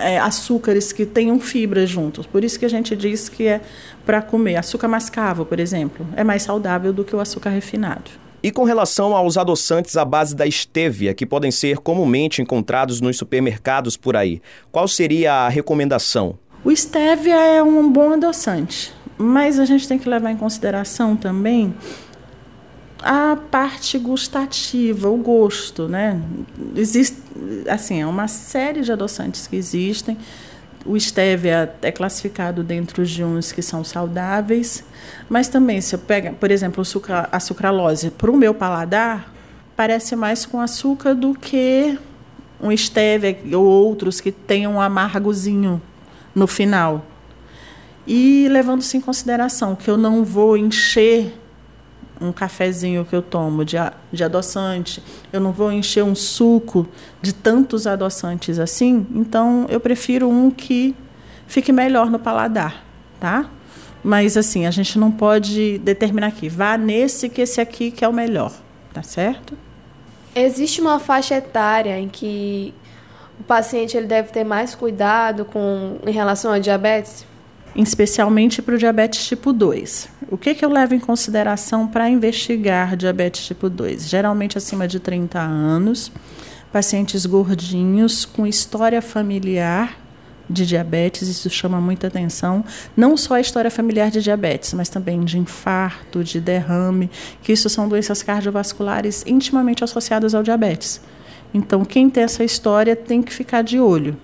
é, 0.00 0.18
açúcares 0.18 0.92
que 0.92 1.04
tenham 1.04 1.38
fibras 1.38 1.88
juntos. 1.88 2.26
Por 2.26 2.42
isso 2.42 2.58
que 2.58 2.64
a 2.64 2.70
gente 2.70 2.96
diz 2.96 3.28
que 3.28 3.46
é 3.46 3.60
para 4.04 4.22
comer. 4.22 4.56
Açúcar 4.56 4.88
mascavo, 4.88 5.44
por 5.44 5.60
exemplo, 5.60 6.06
é 6.16 6.24
mais 6.24 6.42
saudável 6.42 6.92
do 6.92 7.04
que 7.04 7.14
o 7.14 7.20
açúcar 7.20 7.50
refinado. 7.50 8.10
E 8.42 8.50
com 8.50 8.64
relação 8.64 9.14
aos 9.14 9.36
adoçantes 9.36 9.98
à 9.98 10.04
base 10.04 10.34
da 10.34 10.46
estévia, 10.46 11.12
que 11.12 11.26
podem 11.26 11.50
ser 11.50 11.76
comumente 11.76 12.40
encontrados 12.40 12.98
nos 13.00 13.18
supermercados 13.18 13.98
por 13.98 14.16
aí, 14.16 14.40
qual 14.72 14.88
seria 14.88 15.34
a 15.34 15.48
recomendação? 15.50 16.38
O 16.64 16.70
estévia 16.70 17.34
é 17.34 17.62
um 17.62 17.90
bom 17.92 18.14
adoçante, 18.14 18.94
mas 19.18 19.58
a 19.58 19.66
gente 19.66 19.86
tem 19.86 19.98
que 19.98 20.08
levar 20.08 20.30
em 20.30 20.36
consideração 20.38 21.14
também 21.14 21.74
a 23.02 23.36
parte 23.50 23.98
gustativa, 23.98 25.08
o 25.08 25.16
gosto, 25.16 25.88
né? 25.88 26.20
Existe, 26.76 27.16
assim, 27.68 28.00
é 28.00 28.06
uma 28.06 28.28
série 28.28 28.82
de 28.82 28.92
adoçantes 28.92 29.46
que 29.46 29.56
existem 29.56 30.16
o 30.84 30.98
stevia 30.98 31.74
é 31.82 31.92
classificado 31.92 32.62
dentro 32.62 33.04
de 33.04 33.22
uns 33.22 33.52
que 33.52 33.62
são 33.62 33.84
saudáveis, 33.84 34.84
mas 35.28 35.48
também 35.48 35.80
se 35.80 35.94
eu 35.94 35.98
pego, 35.98 36.34
por 36.34 36.50
exemplo, 36.50 36.82
a 37.30 37.40
sucralose, 37.40 38.10
para 38.10 38.30
o 38.30 38.36
meu 38.36 38.54
paladar, 38.54 39.32
parece 39.76 40.16
mais 40.16 40.46
com 40.46 40.60
açúcar 40.60 41.14
do 41.14 41.34
que 41.34 41.98
um 42.60 42.74
stevia 42.76 43.36
ou 43.56 43.64
outros 43.64 44.20
que 44.20 44.32
tenham 44.32 44.74
um 44.74 44.80
amargozinho 44.80 45.80
no 46.34 46.46
final. 46.46 47.04
E 48.06 48.48
levando-se 48.48 48.96
em 48.96 49.00
consideração 49.00 49.76
que 49.76 49.90
eu 49.90 49.96
não 49.96 50.24
vou 50.24 50.56
encher 50.56 51.38
um 52.20 52.32
cafezinho 52.32 53.04
que 53.04 53.14
eu 53.14 53.22
tomo 53.22 53.64
de, 53.64 53.76
de 54.12 54.22
adoçante, 54.22 55.02
eu 55.32 55.40
não 55.40 55.52
vou 55.52 55.72
encher 55.72 56.04
um 56.04 56.14
suco 56.14 56.86
de 57.22 57.32
tantos 57.32 57.86
adoçantes 57.86 58.58
assim, 58.58 59.06
então 59.14 59.66
eu 59.68 59.80
prefiro 59.80 60.28
um 60.28 60.50
que 60.50 60.94
fique 61.46 61.72
melhor 61.72 62.10
no 62.10 62.18
paladar, 62.18 62.84
tá? 63.18 63.48
Mas 64.02 64.36
assim, 64.36 64.66
a 64.66 64.70
gente 64.70 64.98
não 64.98 65.10
pode 65.10 65.78
determinar 65.78 66.28
aqui, 66.28 66.48
vá 66.48 66.76
nesse 66.76 67.28
que 67.28 67.40
esse 67.40 67.60
aqui 67.60 67.90
que 67.90 68.04
é 68.04 68.08
o 68.08 68.12
melhor, 68.12 68.52
tá 68.92 69.02
certo? 69.02 69.56
Existe 70.34 70.80
uma 70.80 70.98
faixa 71.00 71.34
etária 71.34 71.98
em 71.98 72.08
que 72.08 72.72
o 73.38 73.42
paciente 73.42 73.96
ele 73.96 74.06
deve 74.06 74.30
ter 74.30 74.44
mais 74.44 74.74
cuidado 74.74 75.44
com 75.44 75.98
em 76.06 76.12
relação 76.12 76.52
ao 76.52 76.60
diabetes? 76.60 77.26
Especialmente 77.74 78.60
para 78.60 78.74
o 78.74 78.78
diabetes 78.78 79.26
tipo 79.26 79.52
2. 79.52 80.08
O 80.30 80.36
que, 80.36 80.54
que 80.54 80.64
eu 80.64 80.70
levo 80.70 80.94
em 80.94 81.00
consideração 81.00 81.86
para 81.86 82.08
investigar 82.08 82.96
diabetes 82.96 83.46
tipo 83.46 83.68
2? 83.68 84.08
Geralmente 84.08 84.58
acima 84.58 84.86
de 84.86 85.00
30 85.00 85.40
anos, 85.40 86.12
pacientes 86.72 87.26
gordinhos 87.26 88.24
com 88.24 88.46
história 88.46 89.00
familiar 89.00 89.96
de 90.50 90.66
diabetes, 90.66 91.28
isso 91.28 91.48
chama 91.48 91.80
muita 91.80 92.08
atenção. 92.08 92.64
Não 92.96 93.16
só 93.16 93.34
a 93.34 93.40
história 93.40 93.70
familiar 93.70 94.10
de 94.10 94.20
diabetes, 94.20 94.74
mas 94.74 94.88
também 94.88 95.20
de 95.20 95.38
infarto, 95.38 96.24
de 96.24 96.40
derrame, 96.40 97.08
que 97.40 97.52
isso 97.52 97.70
são 97.70 97.88
doenças 97.88 98.22
cardiovasculares 98.22 99.24
intimamente 99.26 99.84
associadas 99.84 100.34
ao 100.34 100.42
diabetes. 100.42 101.00
Então, 101.54 101.84
quem 101.84 102.10
tem 102.10 102.24
essa 102.24 102.44
história 102.44 102.96
tem 102.96 103.22
que 103.22 103.32
ficar 103.32 103.62
de 103.62 103.78
olho. 103.78 104.16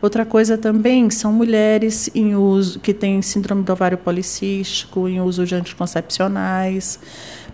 Outra 0.00 0.24
coisa 0.24 0.56
também 0.56 1.10
são 1.10 1.32
mulheres 1.32 2.10
em 2.14 2.34
uso 2.34 2.78
que 2.80 2.94
têm 2.94 3.20
síndrome 3.22 3.62
do 3.62 3.72
ovário 3.72 3.98
policístico, 3.98 5.08
em 5.08 5.20
uso 5.20 5.44
de 5.44 5.54
anticoncepcionais, 5.54 6.98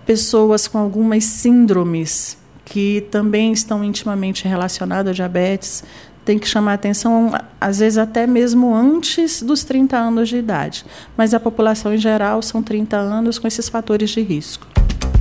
pessoas 0.04 0.68
com 0.68 0.78
algumas 0.78 1.25
síndromes 1.25 2.37
que 2.64 3.02
também 3.11 3.52
estão 3.52 3.85
intimamente 3.85 4.49
relacionadas 4.49 5.11
à 5.11 5.14
diabetes, 5.14 5.85
tem 6.25 6.38
que 6.38 6.49
chamar 6.49 6.75
atenção, 6.75 7.33
às 7.61 7.78
vezes 7.78 7.99
até 7.99 8.26
mesmo 8.26 8.75
antes 8.75 9.42
dos 9.42 9.62
30 9.62 9.97
anos 9.97 10.28
de 10.28 10.37
idade. 10.37 10.87
Mas 11.16 11.35
a 11.35 11.40
população 11.40 11.92
em 11.92 11.99
geral 11.99 12.40
são 12.40 12.62
30 12.62 12.97
anos 12.97 13.38
com 13.38 13.47
esses 13.47 13.68
fatores 13.68 14.11
de 14.11 14.23
risco. 14.23 14.66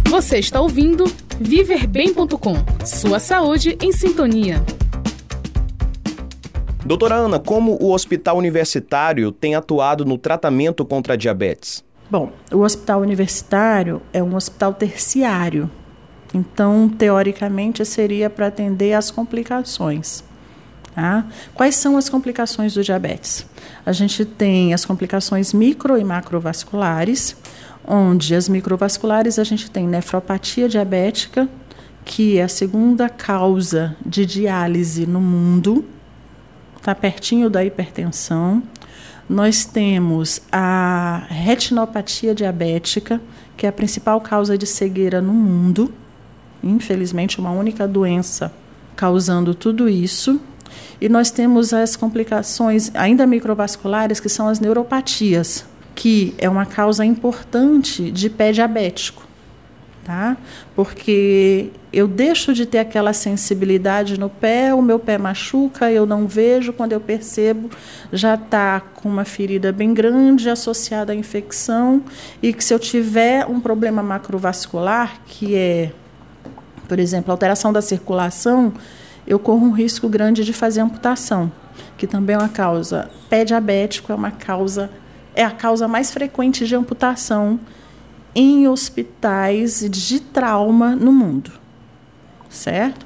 Você 0.07 0.37
está 0.37 0.61
ouvindo 0.61 1.05
viverbem.com. 1.39 2.55
Sua 2.85 3.19
saúde 3.19 3.77
em 3.81 3.91
sintonia. 3.91 4.63
Doutora 6.85 7.15
Ana, 7.15 7.39
como 7.39 7.77
o 7.81 7.93
Hospital 7.93 8.37
Universitário 8.37 9.31
tem 9.31 9.55
atuado 9.55 10.03
no 10.03 10.17
tratamento 10.17 10.83
contra 10.83 11.13
a 11.13 11.15
diabetes? 11.15 11.81
Bom, 12.11 12.29
o 12.51 12.59
Hospital 12.59 12.99
Universitário 12.99 14.01
é 14.11 14.21
um 14.21 14.35
hospital 14.35 14.73
terciário. 14.73 15.71
Então, 16.33 16.89
teoricamente, 16.89 17.85
seria 17.85 18.29
para 18.29 18.47
atender 18.47 18.93
as 18.93 19.09
complicações. 19.09 20.25
Tá? 20.93 21.25
Quais 21.53 21.75
são 21.75 21.95
as 21.95 22.09
complicações 22.09 22.73
do 22.73 22.83
diabetes? 22.83 23.45
A 23.85 23.93
gente 23.93 24.25
tem 24.25 24.73
as 24.73 24.83
complicações 24.83 25.53
micro 25.53 25.97
e 25.97 26.03
macrovasculares, 26.03 27.37
onde 27.87 28.35
as 28.35 28.49
microvasculares 28.49 29.39
a 29.39 29.43
gente 29.45 29.71
tem 29.71 29.87
nefropatia 29.87 30.67
diabética, 30.67 31.47
que 32.03 32.37
é 32.37 32.43
a 32.43 32.49
segunda 32.49 33.07
causa 33.07 33.95
de 34.05 34.25
diálise 34.25 35.05
no 35.05 35.21
mundo, 35.21 35.85
está 36.83 36.93
pertinho 36.93 37.49
da 37.49 37.63
hipertensão. 37.63 38.61
Nós 39.29 39.63
temos 39.63 40.41
a 40.51 41.23
retinopatia 41.29 42.35
diabética, 42.35 43.21
que 43.55 43.65
é 43.65 43.69
a 43.69 43.71
principal 43.71 44.19
causa 44.19 44.57
de 44.57 44.67
cegueira 44.67 45.21
no 45.21 45.31
mundo. 45.33 45.93
Infelizmente, 46.61 47.39
uma 47.39 47.51
única 47.51 47.87
doença 47.87 48.53
causando 48.97 49.55
tudo 49.55 49.87
isso. 49.87 50.41
E 50.99 51.07
nós 51.07 51.31
temos 51.31 51.73
as 51.73 51.95
complicações 51.95 52.91
ainda 52.93 53.25
microvasculares, 53.25 54.19
que 54.19 54.27
são 54.27 54.49
as 54.49 54.59
neuropatias, 54.59 55.65
que 55.95 56.35
é 56.37 56.49
uma 56.49 56.65
causa 56.65 57.05
importante 57.05 58.11
de 58.11 58.29
pé 58.29 58.51
diabético, 58.51 59.23
tá? 60.03 60.35
Porque 60.75 61.69
eu 61.93 62.07
deixo 62.07 62.55
de 62.55 62.65
ter 62.65 62.79
aquela 62.79 63.13
sensibilidade 63.13 64.19
no 64.19 64.27
pé, 64.27 64.73
o 64.73 64.81
meu 64.81 64.97
pé 64.97 65.19
machuca, 65.19 65.91
eu 65.91 66.07
não 66.07 66.25
vejo, 66.25 66.73
quando 66.73 66.91
eu 66.91 66.99
percebo, 66.99 67.69
já 68.11 68.33
está 68.33 68.79
com 68.79 69.07
uma 69.07 69.23
ferida 69.23 69.71
bem 69.71 69.93
grande 69.93 70.49
associada 70.49 71.13
à 71.13 71.15
infecção, 71.15 72.01
e 72.41 72.51
que 72.51 72.63
se 72.63 72.73
eu 72.73 72.79
tiver 72.79 73.45
um 73.45 73.59
problema 73.59 74.01
macrovascular, 74.01 75.19
que 75.27 75.55
é, 75.55 75.91
por 76.87 76.97
exemplo, 76.97 77.31
alteração 77.31 77.71
da 77.71 77.81
circulação, 77.81 78.73
eu 79.27 79.37
corro 79.37 79.67
um 79.67 79.71
risco 79.71 80.09
grande 80.09 80.43
de 80.43 80.51
fazer 80.51 80.81
amputação, 80.81 81.51
que 81.95 82.07
também 82.07 82.35
é 82.35 82.39
uma 82.39 82.49
causa. 82.49 83.11
Pé 83.29 83.45
diabético 83.45 84.11
é 84.11 84.15
uma 84.15 84.31
causa, 84.31 84.89
é 85.35 85.43
a 85.43 85.51
causa 85.51 85.87
mais 85.87 86.11
frequente 86.11 86.65
de 86.65 86.75
amputação 86.75 87.59
em 88.33 88.67
hospitais 88.67 89.87
de 89.87 90.19
trauma 90.19 90.95
no 90.95 91.11
mundo, 91.11 91.51
certo? 92.53 93.05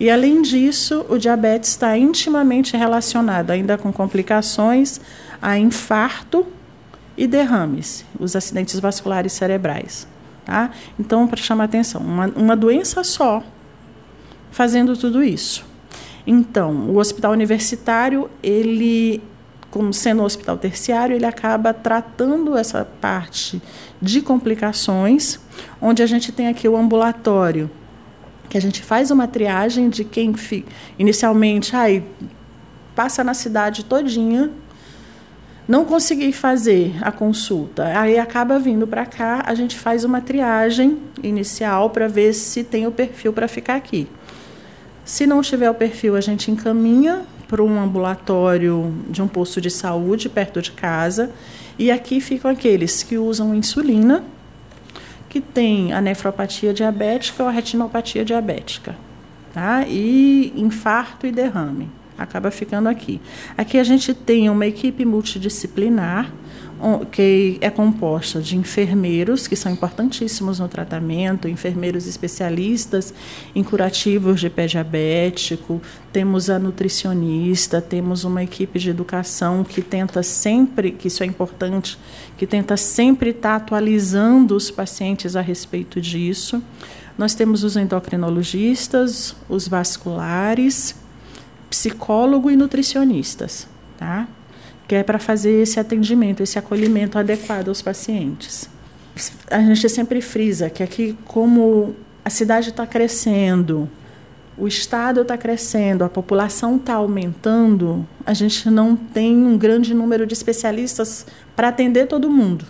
E 0.00 0.08
além 0.10 0.42
disso, 0.42 1.04
o 1.08 1.18
diabetes 1.18 1.70
está 1.70 1.96
intimamente 1.98 2.76
relacionado, 2.76 3.50
ainda 3.50 3.76
com 3.76 3.92
complicações, 3.92 5.00
a 5.42 5.58
infarto 5.58 6.46
e 7.16 7.26
derrames, 7.26 8.04
os 8.18 8.36
acidentes 8.36 8.78
vasculares 8.78 9.32
cerebrais. 9.32 10.06
Tá? 10.44 10.70
Então, 10.98 11.26
para 11.26 11.42
chamar 11.42 11.64
atenção, 11.64 12.00
uma, 12.00 12.26
uma 12.28 12.56
doença 12.56 13.02
só 13.02 13.42
fazendo 14.50 14.96
tudo 14.96 15.22
isso. 15.22 15.66
Então, 16.26 16.90
o 16.90 16.98
hospital 16.98 17.32
universitário, 17.32 18.30
ele, 18.42 19.22
como 19.70 19.92
sendo 19.92 20.22
um 20.22 20.24
hospital 20.24 20.56
terciário, 20.56 21.16
ele 21.16 21.26
acaba 21.26 21.74
tratando 21.74 22.56
essa 22.56 22.84
parte 23.00 23.60
de 24.00 24.22
complicações, 24.22 25.40
onde 25.80 26.02
a 26.02 26.06
gente 26.06 26.30
tem 26.30 26.48
aqui 26.48 26.68
o 26.68 26.76
ambulatório, 26.76 27.70
que 28.48 28.56
a 28.56 28.60
gente 28.60 28.82
faz 28.82 29.10
uma 29.10 29.26
triagem 29.26 29.88
de 29.88 30.04
quem 30.04 30.34
fica. 30.34 30.70
Inicialmente, 30.98 31.74
ai, 31.74 32.02
passa 32.94 33.22
na 33.22 33.34
cidade 33.34 33.84
todinha, 33.84 34.50
não 35.66 35.84
consegui 35.84 36.32
fazer 36.32 36.96
a 37.02 37.12
consulta, 37.12 37.84
aí 37.98 38.18
acaba 38.18 38.58
vindo 38.58 38.86
para 38.86 39.04
cá, 39.04 39.42
a 39.44 39.54
gente 39.54 39.76
faz 39.76 40.02
uma 40.02 40.20
triagem 40.20 40.98
inicial 41.22 41.90
para 41.90 42.08
ver 42.08 42.32
se 42.32 42.64
tem 42.64 42.86
o 42.86 42.90
perfil 42.90 43.32
para 43.32 43.46
ficar 43.46 43.76
aqui. 43.76 44.08
Se 45.04 45.26
não 45.26 45.42
tiver 45.42 45.70
o 45.70 45.74
perfil, 45.74 46.16
a 46.16 46.20
gente 46.20 46.50
encaminha 46.50 47.22
para 47.48 47.62
um 47.62 47.80
ambulatório 47.80 48.94
de 49.08 49.22
um 49.22 49.26
posto 49.26 49.60
de 49.60 49.70
saúde 49.70 50.28
perto 50.28 50.60
de 50.60 50.70
casa. 50.70 51.30
E 51.78 51.90
aqui 51.90 52.20
ficam 52.20 52.50
aqueles 52.50 53.02
que 53.02 53.16
usam 53.16 53.54
insulina, 53.54 54.22
que 55.28 55.40
tem 55.40 55.92
a 55.92 56.00
nefropatia 56.00 56.72
diabética 56.72 57.42
ou 57.42 57.48
a 57.48 57.52
retinopatia 57.52 58.24
diabética, 58.24 58.96
tá? 59.52 59.84
E 59.86 60.52
infarto 60.56 61.26
e 61.26 61.32
derrame. 61.32 61.88
Acaba 62.18 62.50
ficando 62.50 62.88
aqui. 62.88 63.20
Aqui 63.56 63.78
a 63.78 63.84
gente 63.84 64.12
tem 64.12 64.50
uma 64.50 64.66
equipe 64.66 65.04
multidisciplinar 65.04 66.32
que 67.10 67.58
é 67.60 67.70
composta 67.70 68.40
de 68.40 68.56
enfermeiros, 68.56 69.48
que 69.48 69.56
são 69.56 69.72
importantíssimos 69.72 70.60
no 70.60 70.68
tratamento, 70.68 71.48
enfermeiros 71.48 72.06
especialistas 72.06 73.12
em 73.54 73.64
curativos 73.64 74.40
de 74.40 74.48
pé 74.48 74.66
diabético, 74.66 75.82
temos 76.12 76.48
a 76.48 76.58
nutricionista, 76.58 77.80
temos 77.80 78.22
uma 78.22 78.44
equipe 78.44 78.78
de 78.78 78.90
educação 78.90 79.64
que 79.64 79.82
tenta 79.82 80.22
sempre, 80.22 80.92
que 80.92 81.08
isso 81.08 81.22
é 81.24 81.26
importante, 81.26 81.98
que 82.36 82.46
tenta 82.46 82.76
sempre 82.76 83.30
estar 83.30 83.56
atualizando 83.56 84.54
os 84.54 84.70
pacientes 84.70 85.34
a 85.34 85.40
respeito 85.40 86.00
disso. 86.00 86.62
Nós 87.16 87.34
temos 87.34 87.64
os 87.64 87.76
endocrinologistas, 87.76 89.34
os 89.48 89.66
vasculares, 89.66 90.94
psicólogo 91.68 92.50
e 92.50 92.56
nutricionistas, 92.56 93.68
tá? 93.96 94.26
que 94.88 94.94
é 94.94 95.02
para 95.02 95.18
fazer 95.18 95.62
esse 95.62 95.78
atendimento, 95.78 96.42
esse 96.42 96.58
acolhimento 96.58 97.18
adequado 97.18 97.68
aos 97.68 97.82
pacientes. 97.82 98.70
A 99.50 99.60
gente 99.60 99.86
sempre 99.88 100.22
frisa 100.22 100.70
que 100.70 100.82
aqui, 100.82 101.16
como 101.26 101.94
a 102.24 102.30
cidade 102.30 102.70
está 102.70 102.86
crescendo, 102.86 103.88
o 104.56 104.66
estado 104.66 105.20
está 105.20 105.36
crescendo, 105.36 106.04
a 106.04 106.08
população 106.08 106.76
está 106.76 106.94
aumentando, 106.94 108.06
a 108.24 108.32
gente 108.32 108.70
não 108.70 108.96
tem 108.96 109.36
um 109.36 109.58
grande 109.58 109.92
número 109.92 110.26
de 110.26 110.32
especialistas 110.32 111.26
para 111.54 111.68
atender 111.68 112.06
todo 112.06 112.30
mundo. 112.30 112.64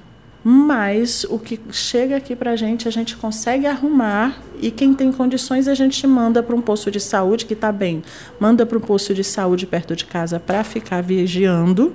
Mas 0.50 1.26
o 1.28 1.38
que 1.38 1.60
chega 1.70 2.16
aqui 2.16 2.34
para 2.34 2.52
a 2.52 2.56
gente, 2.56 2.88
a 2.88 2.90
gente 2.90 3.14
consegue 3.14 3.66
arrumar 3.66 4.40
e 4.62 4.70
quem 4.70 4.94
tem 4.94 5.12
condições 5.12 5.68
a 5.68 5.74
gente 5.74 6.06
manda 6.06 6.42
para 6.42 6.56
um 6.56 6.60
posto 6.62 6.90
de 6.90 6.98
saúde 6.98 7.44
que 7.44 7.52
está 7.52 7.70
bem, 7.70 8.02
manda 8.40 8.64
para 8.64 8.78
um 8.78 8.80
posto 8.80 9.12
de 9.12 9.22
saúde 9.22 9.66
perto 9.66 9.94
de 9.94 10.06
casa 10.06 10.40
para 10.40 10.64
ficar 10.64 11.02
vigiando. 11.02 11.92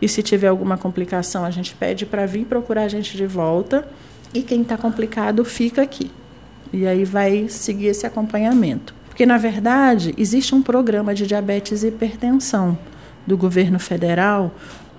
E 0.00 0.06
se 0.06 0.22
tiver 0.22 0.46
alguma 0.46 0.78
complicação 0.78 1.44
a 1.44 1.50
gente 1.50 1.74
pede 1.74 2.06
para 2.06 2.26
vir 2.26 2.44
procurar 2.44 2.84
a 2.84 2.88
gente 2.88 3.16
de 3.16 3.26
volta. 3.26 3.84
E 4.32 4.40
quem 4.40 4.62
está 4.62 4.76
complicado 4.76 5.44
fica 5.44 5.82
aqui. 5.82 6.08
E 6.72 6.86
aí 6.86 7.04
vai 7.04 7.48
seguir 7.48 7.88
esse 7.88 8.06
acompanhamento, 8.06 8.94
porque 9.08 9.26
na 9.26 9.36
verdade 9.36 10.14
existe 10.16 10.54
um 10.54 10.62
programa 10.62 11.12
de 11.12 11.26
diabetes 11.26 11.82
e 11.82 11.88
hipertensão 11.88 12.78
do 13.26 13.36
governo 13.36 13.80
federal 13.80 14.54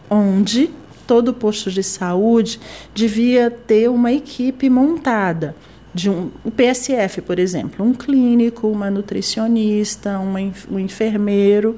onde 0.10 0.70
todo 1.08 1.34
posto 1.34 1.72
de 1.72 1.82
saúde 1.82 2.60
devia 2.94 3.50
ter 3.50 3.90
uma 3.90 4.12
equipe 4.12 4.70
montada 4.70 5.56
de 5.94 6.10
um 6.10 6.30
o 6.44 6.52
PSF, 6.52 7.22
por 7.22 7.40
exemplo, 7.40 7.84
um 7.84 7.94
clínico, 7.94 8.68
uma 8.68 8.92
nutricionista, 8.92 10.20
uma, 10.20 10.40
um 10.70 10.78
enfermeiro 10.78 11.78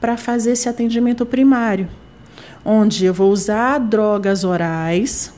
para 0.00 0.16
fazer 0.16 0.52
esse 0.52 0.68
atendimento 0.68 1.26
primário, 1.26 1.88
onde 2.64 3.04
eu 3.04 3.12
vou 3.12 3.30
usar 3.30 3.78
drogas 3.78 4.44
orais 4.44 5.34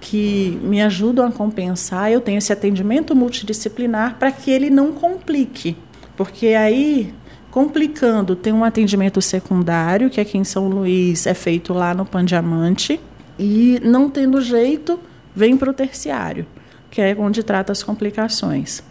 que 0.00 0.58
me 0.62 0.80
ajudam 0.80 1.26
a 1.26 1.32
compensar, 1.32 2.10
eu 2.10 2.20
tenho 2.20 2.38
esse 2.38 2.52
atendimento 2.52 3.14
multidisciplinar 3.14 4.16
para 4.18 4.30
que 4.30 4.50
ele 4.50 4.70
não 4.70 4.92
complique, 4.92 5.76
porque 6.16 6.48
aí 6.48 7.12
Complicando, 7.50 8.36
tem 8.36 8.52
um 8.52 8.62
atendimento 8.62 9.20
secundário, 9.20 10.08
que 10.08 10.20
aqui 10.20 10.38
em 10.38 10.44
São 10.44 10.68
Luís 10.68 11.26
é 11.26 11.34
feito 11.34 11.72
lá 11.72 11.92
no 11.92 12.06
Pan 12.06 12.24
Diamante. 12.24 13.00
E 13.38 13.80
não 13.82 14.08
tendo 14.08 14.40
jeito, 14.40 15.00
vem 15.34 15.56
para 15.56 15.70
o 15.70 15.74
terciário, 15.74 16.46
que 16.90 17.00
é 17.00 17.16
onde 17.18 17.42
trata 17.42 17.72
as 17.72 17.82
complicações. 17.82 18.82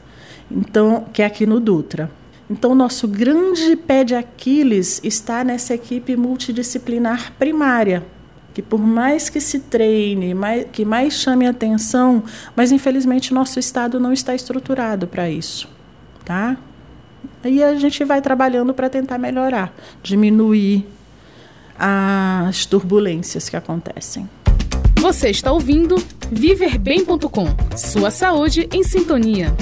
Então, 0.51 1.05
que 1.13 1.21
é 1.21 1.25
aqui 1.25 1.45
no 1.45 1.59
Dutra. 1.59 2.11
Então, 2.49 2.73
nosso 2.73 3.07
grande 3.07 3.75
pé 3.75 4.03
de 4.03 4.15
Aquiles 4.15 4.99
está 5.03 5.43
nessa 5.43 5.75
equipe 5.75 6.17
multidisciplinar 6.17 7.31
primária, 7.37 8.03
que 8.53 8.61
por 8.61 8.79
mais 8.79 9.29
que 9.29 9.39
se 9.39 9.59
treine, 9.59 10.33
mais, 10.33 10.65
que 10.71 10.83
mais 10.83 11.13
chame 11.13 11.47
atenção, 11.47 12.23
mas 12.55 12.71
infelizmente 12.71 13.33
nosso 13.33 13.59
estado 13.59 13.99
não 13.99 14.11
está 14.11 14.33
estruturado 14.33 15.07
para 15.07 15.29
isso, 15.29 15.69
tá? 16.25 16.57
Aí 17.43 17.63
a 17.63 17.75
gente 17.75 18.03
vai 18.03 18.21
trabalhando 18.21 18.73
para 18.73 18.89
tentar 18.89 19.17
melhorar, 19.17 19.73
diminuir 20.03 20.85
as 21.77 22.65
turbulências 22.65 23.47
que 23.47 23.55
acontecem. 23.55 24.29
Você 24.99 25.29
está 25.29 25.51
ouvindo 25.51 25.95
viverbem.com. 26.29 27.47
Sua 27.77 28.11
saúde 28.11 28.67
em 28.73 28.83
sintonia. 28.83 29.55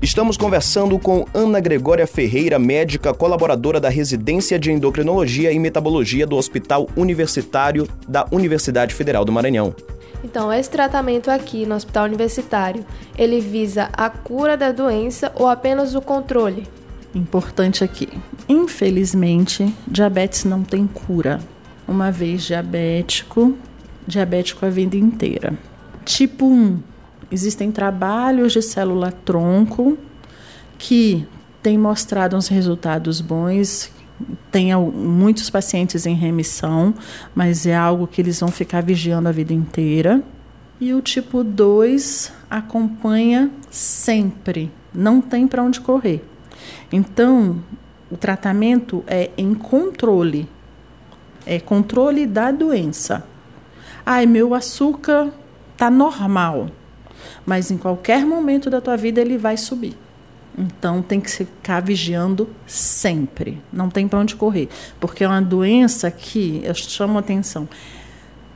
Estamos 0.00 0.36
conversando 0.36 0.98
com 0.98 1.24
Ana 1.34 1.60
Gregória 1.60 2.06
Ferreira, 2.06 2.58
médica 2.58 3.12
colaboradora 3.14 3.80
da 3.80 3.88
Residência 3.88 4.58
de 4.58 4.70
Endocrinologia 4.70 5.52
e 5.52 5.58
Metabologia 5.58 6.26
do 6.26 6.36
Hospital 6.36 6.88
Universitário 6.96 7.88
da 8.08 8.26
Universidade 8.30 8.94
Federal 8.94 9.24
do 9.24 9.32
Maranhão. 9.32 9.74
Então, 10.24 10.52
esse 10.52 10.70
tratamento 10.70 11.30
aqui 11.30 11.66
no 11.66 11.74
Hospital 11.74 12.04
Universitário, 12.04 12.84
ele 13.18 13.40
visa 13.40 13.90
a 13.92 14.08
cura 14.08 14.56
da 14.56 14.70
doença 14.70 15.32
ou 15.34 15.48
apenas 15.48 15.94
o 15.94 16.00
controle? 16.00 16.66
Importante 17.14 17.82
aqui. 17.82 18.08
Infelizmente, 18.48 19.74
diabetes 19.86 20.44
não 20.44 20.62
tem 20.62 20.86
cura. 20.86 21.40
Uma 21.86 22.10
vez 22.10 22.42
diabético, 22.44 23.56
diabético 24.06 24.64
a 24.64 24.70
vida 24.70 24.96
inteira. 24.96 25.52
Tipo 26.04 26.46
1, 26.46 26.78
Existem 27.32 27.72
trabalhos 27.72 28.52
de 28.52 28.60
célula-tronco 28.60 29.96
que 30.76 31.26
têm 31.62 31.78
mostrado 31.78 32.36
uns 32.36 32.46
resultados 32.46 33.22
bons, 33.22 33.90
tem 34.50 34.74
muitos 34.74 35.50
pacientes 35.50 36.06
em 36.06 36.14
remissão, 36.14 36.94
mas 37.34 37.66
é 37.66 37.76
algo 37.76 38.06
que 38.06 38.20
eles 38.20 38.40
vão 38.40 38.48
ficar 38.50 38.82
vigiando 38.82 39.28
a 39.28 39.32
vida 39.32 39.52
inteira. 39.52 40.22
E 40.80 40.92
o 40.94 41.00
tipo 41.00 41.44
2 41.44 42.32
acompanha 42.50 43.50
sempre, 43.70 44.70
não 44.92 45.20
tem 45.20 45.46
para 45.46 45.62
onde 45.62 45.80
correr. 45.80 46.24
Então, 46.90 47.62
o 48.10 48.16
tratamento 48.16 49.04
é 49.06 49.30
em 49.36 49.54
controle, 49.54 50.48
é 51.46 51.60
controle 51.60 52.26
da 52.26 52.50
doença. 52.50 53.24
Ai, 54.04 54.26
meu 54.26 54.54
açúcar 54.54 55.32
tá 55.76 55.90
normal 55.90 56.68
mas 57.44 57.70
em 57.70 57.76
qualquer 57.76 58.24
momento 58.24 58.70
da 58.70 58.80
tua 58.80 58.96
vida 58.96 59.20
ele 59.20 59.38
vai 59.38 59.56
subir. 59.56 59.96
Então 60.56 61.00
tem 61.00 61.20
que 61.20 61.30
ficar 61.30 61.80
vigiando 61.80 62.48
sempre. 62.66 63.60
Não 63.72 63.88
tem 63.88 64.06
para 64.06 64.18
onde 64.18 64.36
correr, 64.36 64.68
porque 65.00 65.24
é 65.24 65.28
uma 65.28 65.40
doença 65.40 66.10
que 66.10 66.60
eu 66.64 66.74
chamo 66.74 67.18
atenção. 67.18 67.68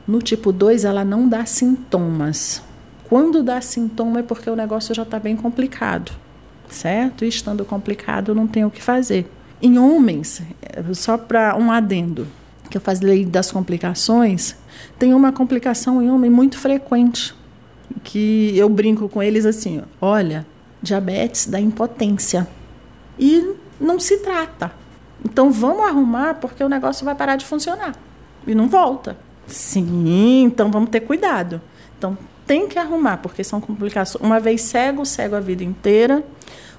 No 0.07 0.21
tipo 0.21 0.53
2 0.53 0.85
ela 0.85 1.05
não 1.05 1.29
dá 1.29 1.45
sintomas. 1.47 2.63
Quando 3.09 3.43
dá 3.43 3.61
sintoma 3.61 4.21
é 4.21 4.23
porque 4.23 4.51
o 4.51 4.57
negócio 4.57 4.95
já 4.95 5.05
está 5.05 5.19
bem 5.19 5.37
complicado, 5.37 6.13
certo? 6.69 7.25
E 7.25 7.29
estando 7.29 7.65
complicado 7.65 8.35
não 8.35 8.47
tem 8.47 8.65
o 8.65 8.71
que 8.71 8.83
fazer. 8.83 9.31
Em 9.63 9.79
homens, 9.79 10.43
só 10.93 11.17
para 11.17 11.57
um 11.57 11.71
adendo, 11.73 12.27
que 12.69 12.77
eu 12.77 12.81
falei 12.81 13.25
das 13.25 13.51
complicações, 13.51 14.57
tem 14.99 15.15
uma 15.15 15.33
complicação 15.33 16.03
em 16.03 16.11
homem 16.11 16.31
muito 16.31 16.59
frequente, 16.59 17.35
que 18.03 18.53
eu 18.57 18.69
brinco 18.69 19.09
com 19.09 19.23
eles 19.23 19.47
assim: 19.47 19.83
olha, 20.01 20.45
diabetes 20.87 21.47
dá 21.47 21.61
impotência. 21.61 22.47
E 23.19 23.55
não 23.81 24.01
se 24.01 24.19
trata. 24.19 24.73
Então 25.25 25.51
vamos 25.51 25.85
arrumar 25.85 26.35
porque 26.35 26.63
o 26.63 26.69
negócio 26.69 27.05
vai 27.05 27.15
parar 27.15 27.37
de 27.37 27.45
funcionar. 27.45 27.95
E 28.47 28.55
não 28.55 28.69
volta. 28.69 29.17
Sim, 29.47 30.43
então 30.43 30.71
vamos 30.71 30.91
ter 30.91 31.01
cuidado. 31.01 31.61
Então 31.99 32.17
tem 32.47 32.69
que 32.69 32.79
arrumar, 32.79 33.19
porque 33.19 33.43
são 33.43 33.61
complicações. 33.61 34.25
Uma 34.25 34.39
vez 34.39 34.63
cego, 34.63 35.05
cego 35.05 35.35
a 35.37 35.41
vida 35.41 35.65
inteira. 35.65 36.23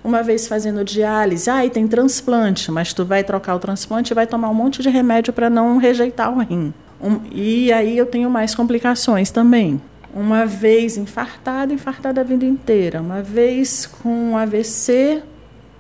Uma 0.04 0.24
vez 0.24 0.48
fazendo 0.48 0.86
diálise, 0.86 1.50
ah, 1.50 1.66
e 1.66 1.70
tem 1.70 1.86
transplante, 1.88 2.72
mas 2.72 2.94
tu 2.94 3.04
vai 3.04 3.24
trocar 3.24 3.56
o 3.56 3.60
transplante 3.60 4.14
e 4.14 4.16
vai 4.16 4.26
tomar 4.26 4.50
um 4.50 4.54
monte 4.54 4.82
de 4.82 4.90
remédio 4.90 5.34
para 5.34 5.50
não 5.50 5.78
rejeitar 5.78 6.32
o 6.32 6.40
rim. 6.40 6.74
Um, 7.02 7.20
e 7.32 7.74
aí 7.74 7.98
eu 7.98 8.06
tenho 8.06 8.30
mais 8.30 8.56
complicações 8.56 9.32
também. 9.32 9.82
Uma 10.14 10.46
vez 10.46 10.98
infartada, 10.98 11.74
infartada 11.74 12.22
a 12.22 12.24
vida 12.24 12.46
inteira. 12.46 13.02
Uma 13.02 13.22
vez 13.22 13.86
com 13.86 14.38
AVC, 14.38 15.22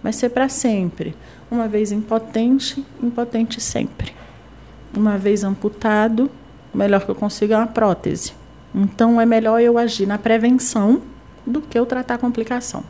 vai 0.03 0.13
ser 0.13 0.29
para 0.29 0.49
sempre. 0.49 1.15
Uma 1.49 1.67
vez 1.67 1.91
impotente, 1.91 2.85
impotente 3.01 3.59
sempre. 3.61 4.13
Uma 4.95 5.17
vez 5.17 5.43
amputado, 5.43 6.29
o 6.73 6.77
melhor 6.77 7.03
que 7.03 7.09
eu 7.09 7.15
consigo 7.15 7.53
é 7.53 7.57
uma 7.57 7.67
prótese. 7.67 8.33
Então 8.75 9.19
é 9.19 9.25
melhor 9.25 9.61
eu 9.61 9.77
agir 9.77 10.05
na 10.05 10.17
prevenção 10.17 11.01
do 11.45 11.61
que 11.61 11.79
eu 11.79 11.85
tratar 11.85 12.15
a 12.15 12.17
complicação, 12.17 12.83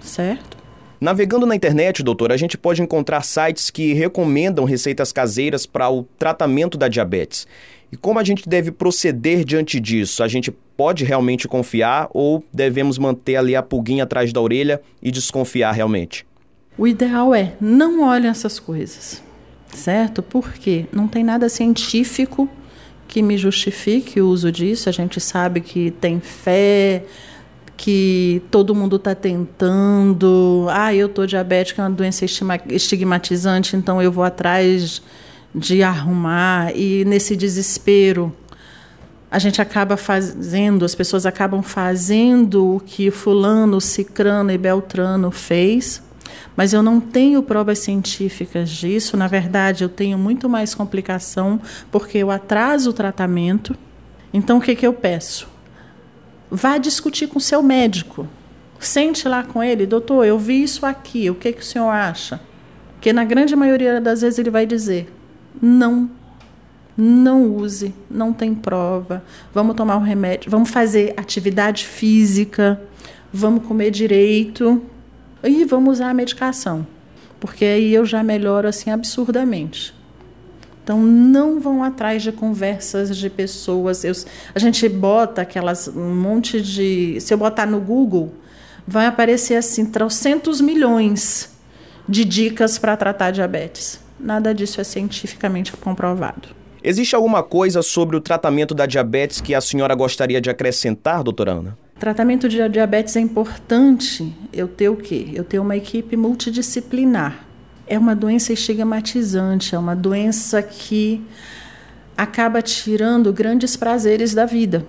certo? 0.00 0.56
Navegando 1.00 1.46
na 1.46 1.56
internet, 1.56 2.00
doutor, 2.00 2.30
a 2.30 2.36
gente 2.36 2.56
pode 2.56 2.80
encontrar 2.80 3.22
sites 3.22 3.70
que 3.70 3.92
recomendam 3.92 4.64
receitas 4.64 5.10
caseiras 5.10 5.66
para 5.66 5.90
o 5.90 6.04
tratamento 6.16 6.78
da 6.78 6.86
diabetes. 6.86 7.44
E 7.90 7.96
como 7.96 8.20
a 8.20 8.24
gente 8.24 8.48
deve 8.48 8.70
proceder 8.70 9.44
diante 9.44 9.80
disso? 9.80 10.22
A 10.22 10.28
gente 10.28 10.54
pode 10.76 11.04
realmente 11.04 11.46
confiar 11.48 12.08
ou 12.12 12.44
devemos 12.52 12.98
manter 12.98 13.36
ali 13.36 13.54
a 13.54 13.62
pulguinha 13.62 14.04
atrás 14.04 14.32
da 14.32 14.40
orelha 14.40 14.80
e 15.02 15.10
desconfiar 15.10 15.72
realmente? 15.72 16.26
O 16.76 16.86
ideal 16.86 17.34
é 17.34 17.54
não 17.60 18.02
olhe 18.02 18.26
essas 18.26 18.58
coisas, 18.58 19.22
certo? 19.68 20.22
Porque 20.22 20.86
não 20.92 21.06
tem 21.06 21.22
nada 21.22 21.48
científico 21.48 22.48
que 23.06 23.22
me 23.22 23.36
justifique 23.36 24.20
o 24.20 24.28
uso 24.28 24.50
disso. 24.50 24.88
A 24.88 24.92
gente 24.92 25.20
sabe 25.20 25.60
que 25.60 25.90
tem 25.90 26.18
fé, 26.18 27.04
que 27.76 28.42
todo 28.50 28.74
mundo 28.74 28.96
está 28.96 29.14
tentando. 29.14 30.66
Ah, 30.70 30.94
eu 30.94 31.08
estou 31.08 31.26
diabética, 31.26 31.82
é 31.82 31.84
uma 31.84 31.90
doença 31.90 32.24
estigmatizante, 32.70 33.76
então 33.76 34.00
eu 34.00 34.10
vou 34.10 34.24
atrás 34.24 35.02
de 35.54 35.82
arrumar 35.82 36.74
e 36.74 37.04
nesse 37.04 37.36
desespero 37.36 38.34
a 39.32 39.38
gente 39.38 39.62
acaba 39.62 39.96
fazendo, 39.96 40.84
as 40.84 40.94
pessoas 40.94 41.24
acabam 41.24 41.62
fazendo 41.62 42.76
o 42.76 42.78
que 42.78 43.10
fulano, 43.10 43.80
cicrano 43.80 44.50
e 44.50 44.58
beltrano 44.58 45.30
fez, 45.30 46.02
mas 46.54 46.74
eu 46.74 46.82
não 46.82 47.00
tenho 47.00 47.42
provas 47.42 47.78
científicas 47.78 48.68
disso. 48.68 49.16
Na 49.16 49.26
verdade, 49.26 49.84
eu 49.84 49.88
tenho 49.88 50.18
muito 50.18 50.50
mais 50.50 50.74
complicação 50.74 51.58
porque 51.90 52.18
eu 52.18 52.30
atraso 52.30 52.90
o 52.90 52.92
tratamento. 52.92 53.74
Então, 54.34 54.58
o 54.58 54.60
que, 54.60 54.76
que 54.76 54.86
eu 54.86 54.92
peço? 54.92 55.48
Vá 56.50 56.76
discutir 56.76 57.26
com 57.26 57.40
seu 57.40 57.62
médico. 57.62 58.28
Sente 58.78 59.26
lá 59.26 59.42
com 59.42 59.62
ele, 59.62 59.86
doutor, 59.86 60.26
eu 60.26 60.38
vi 60.38 60.62
isso 60.62 60.84
aqui, 60.84 61.30
o 61.30 61.34
que, 61.34 61.54
que 61.54 61.62
o 61.62 61.64
senhor 61.64 61.88
acha? 61.88 62.38
Porque 62.94 63.14
na 63.14 63.24
grande 63.24 63.56
maioria 63.56 63.98
das 63.98 64.20
vezes 64.20 64.38
ele 64.38 64.50
vai 64.50 64.66
dizer: 64.66 65.10
não, 65.60 66.10
não 66.96 67.54
use, 67.54 67.94
não 68.10 68.32
tem 68.32 68.54
prova. 68.54 69.22
Vamos 69.52 69.76
tomar 69.76 69.96
um 69.96 70.02
remédio, 70.02 70.50
vamos 70.50 70.70
fazer 70.70 71.14
atividade 71.16 71.86
física, 71.86 72.80
vamos 73.32 73.66
comer 73.66 73.90
direito 73.90 74.82
e 75.42 75.64
vamos 75.64 75.94
usar 75.94 76.10
a 76.10 76.14
medicação, 76.14 76.86
porque 77.40 77.64
aí 77.64 77.94
eu 77.94 78.04
já 78.04 78.22
melhoro 78.22 78.68
assim 78.68 78.90
absurdamente. 78.90 79.94
Então 80.82 81.00
não 81.00 81.60
vão 81.60 81.82
atrás 81.82 82.22
de 82.22 82.32
conversas 82.32 83.16
de 83.16 83.30
pessoas. 83.30 84.02
Eu, 84.02 84.12
a 84.54 84.58
gente 84.58 84.88
bota 84.88 85.42
aquelas 85.42 85.86
um 85.88 86.14
monte 86.14 86.60
de. 86.60 87.20
Se 87.20 87.32
eu 87.32 87.38
botar 87.38 87.66
no 87.66 87.80
Google, 87.80 88.34
vai 88.86 89.06
aparecer 89.06 89.54
assim, 89.54 89.86
trocentos 89.86 90.60
milhões 90.60 91.50
de 92.08 92.24
dicas 92.24 92.78
para 92.78 92.96
tratar 92.96 93.30
diabetes. 93.30 94.00
Nada 94.18 94.52
disso 94.52 94.80
é 94.80 94.84
cientificamente 94.84 95.72
comprovado. 95.72 96.61
Existe 96.84 97.14
alguma 97.14 97.44
coisa 97.44 97.80
sobre 97.80 98.16
o 98.16 98.20
tratamento 98.20 98.74
da 98.74 98.86
diabetes 98.86 99.40
que 99.40 99.54
a 99.54 99.60
senhora 99.60 99.94
gostaria 99.94 100.40
de 100.40 100.50
acrescentar, 100.50 101.22
doutora 101.22 101.52
Ana? 101.52 101.78
Tratamento 101.96 102.48
de 102.48 102.68
diabetes 102.68 103.14
é 103.14 103.20
importante 103.20 104.34
eu 104.52 104.66
ter 104.66 104.88
o 104.88 104.96
quê? 104.96 105.28
Eu 105.32 105.44
ter 105.44 105.60
uma 105.60 105.76
equipe 105.76 106.16
multidisciplinar. 106.16 107.46
É 107.86 107.96
uma 107.96 108.16
doença 108.16 108.52
estigmatizante, 108.52 109.76
é 109.76 109.78
uma 109.78 109.94
doença 109.94 110.60
que 110.60 111.24
acaba 112.16 112.60
tirando 112.60 113.32
grandes 113.32 113.76
prazeres 113.76 114.34
da 114.34 114.44
vida. 114.44 114.84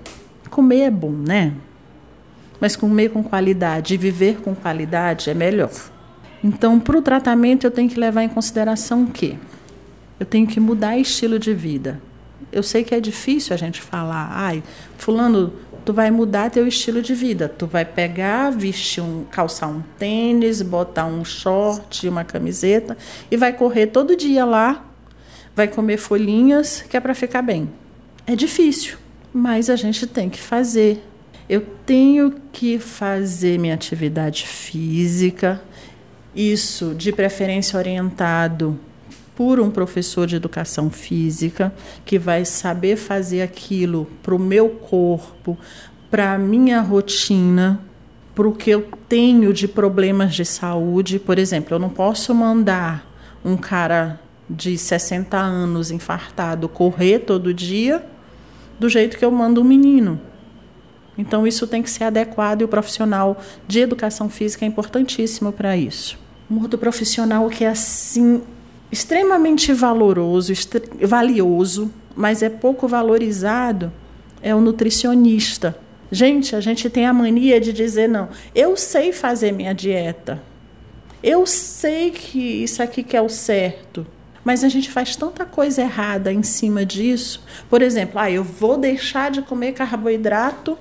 Comer 0.50 0.82
é 0.82 0.92
bom, 0.92 1.12
né? 1.12 1.54
Mas 2.60 2.76
comer 2.76 3.10
com 3.10 3.24
qualidade 3.24 3.94
e 3.94 3.98
viver 3.98 4.42
com 4.42 4.56
qualidade 4.56 5.30
é 5.30 5.36
melhor. 5.36 5.72
Então, 6.44 6.80
para 6.80 6.98
o 6.98 7.02
tratamento, 7.04 7.68
eu 7.68 7.72
tenho 7.72 7.88
que 7.88 8.00
levar 8.00 8.24
em 8.24 8.30
consideração 8.30 9.04
o 9.04 9.12
quê? 9.12 9.36
Eu 10.20 10.26
tenho 10.26 10.48
que 10.48 10.60
mudar 10.60 10.98
estilo 10.98 11.40
de 11.40 11.54
vida. 11.54 12.02
Eu 12.52 12.62
sei 12.62 12.84
que 12.84 12.94
é 12.94 13.00
difícil 13.00 13.54
a 13.54 13.58
gente 13.58 13.82
falar, 13.82 14.30
ai, 14.32 14.64
fulano 14.98 15.54
tu 15.84 15.94
vai 15.94 16.10
mudar 16.10 16.50
teu 16.50 16.68
estilo 16.68 17.02
de 17.02 17.14
vida. 17.14 17.50
Tu 17.50 17.68
vai 17.68 17.86
pegar, 17.86 18.50
vestir 18.52 19.02
um, 19.02 19.26
calçar 19.30 19.68
um 19.68 19.82
tênis, 19.98 20.62
botar 20.62 21.06
um 21.06 21.24
short, 21.24 22.08
uma 22.08 22.24
camiseta 22.24 22.98
e 23.30 23.38
vai 23.38 23.54
correr 23.54 23.88
todo 23.88 24.16
dia 24.16 24.46
lá, 24.46 24.86
vai 25.56 25.68
comer 25.68 25.98
folhinhas, 25.98 26.84
que 26.88 26.96
é 26.96 27.00
para 27.00 27.14
ficar 27.14 27.42
bem. 27.42 27.70
É 28.26 28.36
difícil, 28.36 28.98
mas 29.34 29.70
a 29.70 29.76
gente 29.76 30.08
tem 30.08 30.30
que 30.30 30.40
fazer. 30.40 31.04
Eu 31.50 31.62
tenho 31.86 32.36
que 32.52 32.80
fazer 32.80 33.60
minha 33.60 33.74
atividade 33.74 34.48
física, 34.48 35.62
isso 36.34 36.96
de 36.96 37.12
preferência 37.12 37.78
orientado 37.78 38.80
por 39.36 39.60
um 39.60 39.72
professor 39.72 40.28
de 40.28 40.36
educação 40.36 40.90
física 40.90 41.74
que 42.06 42.20
vai 42.20 42.46
saber 42.46 42.96
fazer 42.96 43.42
aquilo 43.42 44.08
para 44.22 44.36
o 44.36 44.40
meu 44.40 44.70
corpo, 44.70 45.58
para 46.10 46.34
a 46.34 46.38
minha 46.38 46.82
rotina, 46.82 47.82
para 48.36 48.48
o 48.48 48.54
que 48.54 48.70
eu 48.70 48.88
tenho 49.08 49.54
de 49.54 49.68
problemas 49.68 50.36
de 50.36 50.46
saúde. 50.46 51.20
Por 51.20 51.40
exemplo, 51.40 51.76
eu 51.76 51.80
não 51.80 51.90
posso 51.90 52.34
mandar 52.34 53.12
um 53.44 53.58
cara 53.58 54.20
de 54.50 54.78
60 54.78 55.38
anos 55.38 55.90
infartado 55.92 56.70
correr 56.70 57.20
todo 57.20 57.54
dia 57.54 58.06
do 58.80 58.90
jeito 58.90 59.18
que 59.18 59.26
eu 59.26 59.32
mando 59.32 59.62
um 59.62 59.64
menino. 59.64 60.20
Então, 61.18 61.46
isso 61.46 61.68
tem 61.68 61.82
que 61.84 61.90
ser 61.90 62.06
adequado 62.06 62.62
e 62.62 62.64
o 62.64 62.68
profissional 62.68 63.40
de 63.68 63.80
educação 63.80 64.30
física 64.30 64.66
é 64.66 64.68
importantíssimo 64.68 65.52
para 65.52 65.78
isso. 65.78 66.18
Um 66.50 66.60
outro 66.62 66.78
profissional 66.78 67.48
que 67.50 67.64
é 67.64 67.70
assim 67.70 68.42
extremamente 68.94 69.74
valoroso, 69.74 70.54
valioso, 71.02 71.92
mas 72.16 72.44
é 72.44 72.50
pouco 72.50 72.88
valorizado, 72.88 73.92
é 74.40 74.54
o 74.54 74.62
nutricionista. 74.62 75.76
Gente, 76.12 76.56
a 76.56 76.62
gente 76.62 76.92
tem 76.92 77.08
a 77.08 77.12
mania 77.12 77.60
de 77.60 77.74
dizer 77.74 78.08
não. 78.08 78.30
Eu 78.54 78.78
sei 78.78 79.12
fazer 79.12 79.52
minha 79.52 79.74
dieta. 79.74 80.40
Eu 81.24 81.48
sei 81.48 82.12
que 82.12 82.38
isso 82.40 82.84
aqui 82.84 83.02
que 83.02 83.18
é 83.18 83.22
o 83.22 83.30
certo. 83.30 84.06
Mas 84.46 84.64
a 84.64 84.70
gente 84.70 84.92
faz 84.92 85.16
tanta 85.16 85.44
coisa 85.44 85.82
errada 85.82 86.32
em 86.32 86.44
cima 86.44 86.86
disso. 86.86 87.44
Por 87.68 87.82
exemplo, 87.82 88.20
ah, 88.20 88.30
eu 88.30 88.44
vou 88.44 88.78
deixar 88.78 89.32
de 89.32 89.42
comer 89.42 89.72
carboidrato 89.72 90.78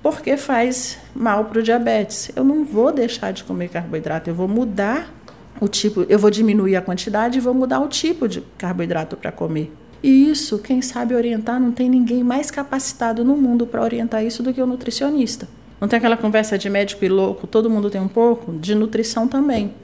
porque 0.00 0.36
faz 0.36 0.96
mal 1.12 1.46
para 1.46 1.58
o 1.58 1.62
diabetes. 1.62 2.30
Eu 2.36 2.44
não 2.44 2.64
vou 2.64 2.92
deixar 2.92 3.32
de 3.32 3.42
comer 3.42 3.68
carboidrato, 3.68 4.30
eu 4.30 4.34
vou 4.34 4.46
mudar 4.46 5.17
o 5.60 5.68
tipo, 5.68 6.06
eu 6.08 6.18
vou 6.18 6.30
diminuir 6.30 6.76
a 6.76 6.82
quantidade 6.82 7.38
e 7.38 7.40
vou 7.40 7.54
mudar 7.54 7.80
o 7.80 7.88
tipo 7.88 8.28
de 8.28 8.42
carboidrato 8.56 9.16
para 9.16 9.32
comer. 9.32 9.72
E 10.02 10.30
isso, 10.30 10.58
quem 10.58 10.80
sabe 10.80 11.14
orientar, 11.14 11.60
não 11.60 11.72
tem 11.72 11.88
ninguém 11.88 12.22
mais 12.22 12.50
capacitado 12.50 13.24
no 13.24 13.36
mundo 13.36 13.66
para 13.66 13.82
orientar 13.82 14.24
isso 14.24 14.42
do 14.42 14.52
que 14.52 14.62
o 14.62 14.66
nutricionista. 14.66 15.48
Não 15.80 15.88
tem 15.88 15.96
aquela 15.96 16.16
conversa 16.16 16.56
de 16.56 16.68
médico 16.70 17.04
e 17.04 17.08
louco, 17.08 17.46
todo 17.46 17.70
mundo 17.70 17.90
tem 17.90 18.00
um 18.00 18.08
pouco, 18.08 18.52
de 18.52 18.74
nutrição 18.74 19.26
também. 19.26 19.74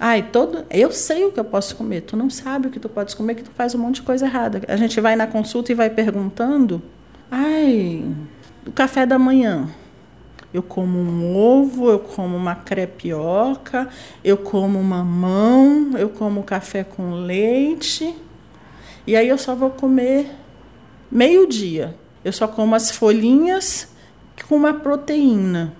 Ai, 0.00 0.22
todo, 0.22 0.64
eu 0.70 0.92
sei 0.92 1.24
o 1.24 1.32
que 1.32 1.40
eu 1.40 1.44
posso 1.44 1.74
comer, 1.74 2.02
tu 2.02 2.16
não 2.16 2.30
sabe 2.30 2.68
o 2.68 2.70
que 2.70 2.78
tu 2.78 2.88
podes 2.88 3.14
comer, 3.14 3.34
que 3.34 3.42
tu 3.42 3.50
faz 3.50 3.74
um 3.74 3.78
monte 3.78 3.96
de 3.96 4.02
coisa 4.02 4.26
errada. 4.26 4.62
A 4.68 4.76
gente 4.76 5.00
vai 5.00 5.16
na 5.16 5.26
consulta 5.26 5.72
e 5.72 5.74
vai 5.74 5.90
perguntando, 5.90 6.80
ai, 7.30 8.04
o 8.64 8.70
café 8.70 9.04
da 9.04 9.18
manhã, 9.18 9.68
eu 10.52 10.62
como 10.62 10.98
um 10.98 11.36
ovo, 11.36 11.90
eu 11.90 11.98
como 11.98 12.36
uma 12.36 12.54
crepioca, 12.54 13.88
eu 14.24 14.36
como 14.36 14.82
mamão, 14.82 15.96
eu 15.98 16.08
como 16.08 16.42
café 16.42 16.84
com 16.84 17.12
leite. 17.12 18.14
E 19.06 19.14
aí 19.14 19.28
eu 19.28 19.38
só 19.38 19.54
vou 19.54 19.70
comer 19.70 20.30
meio-dia. 21.10 21.94
Eu 22.24 22.32
só 22.32 22.48
como 22.48 22.74
as 22.74 22.90
folhinhas 22.90 23.88
com 24.48 24.56
uma 24.56 24.74
proteína. 24.74 25.74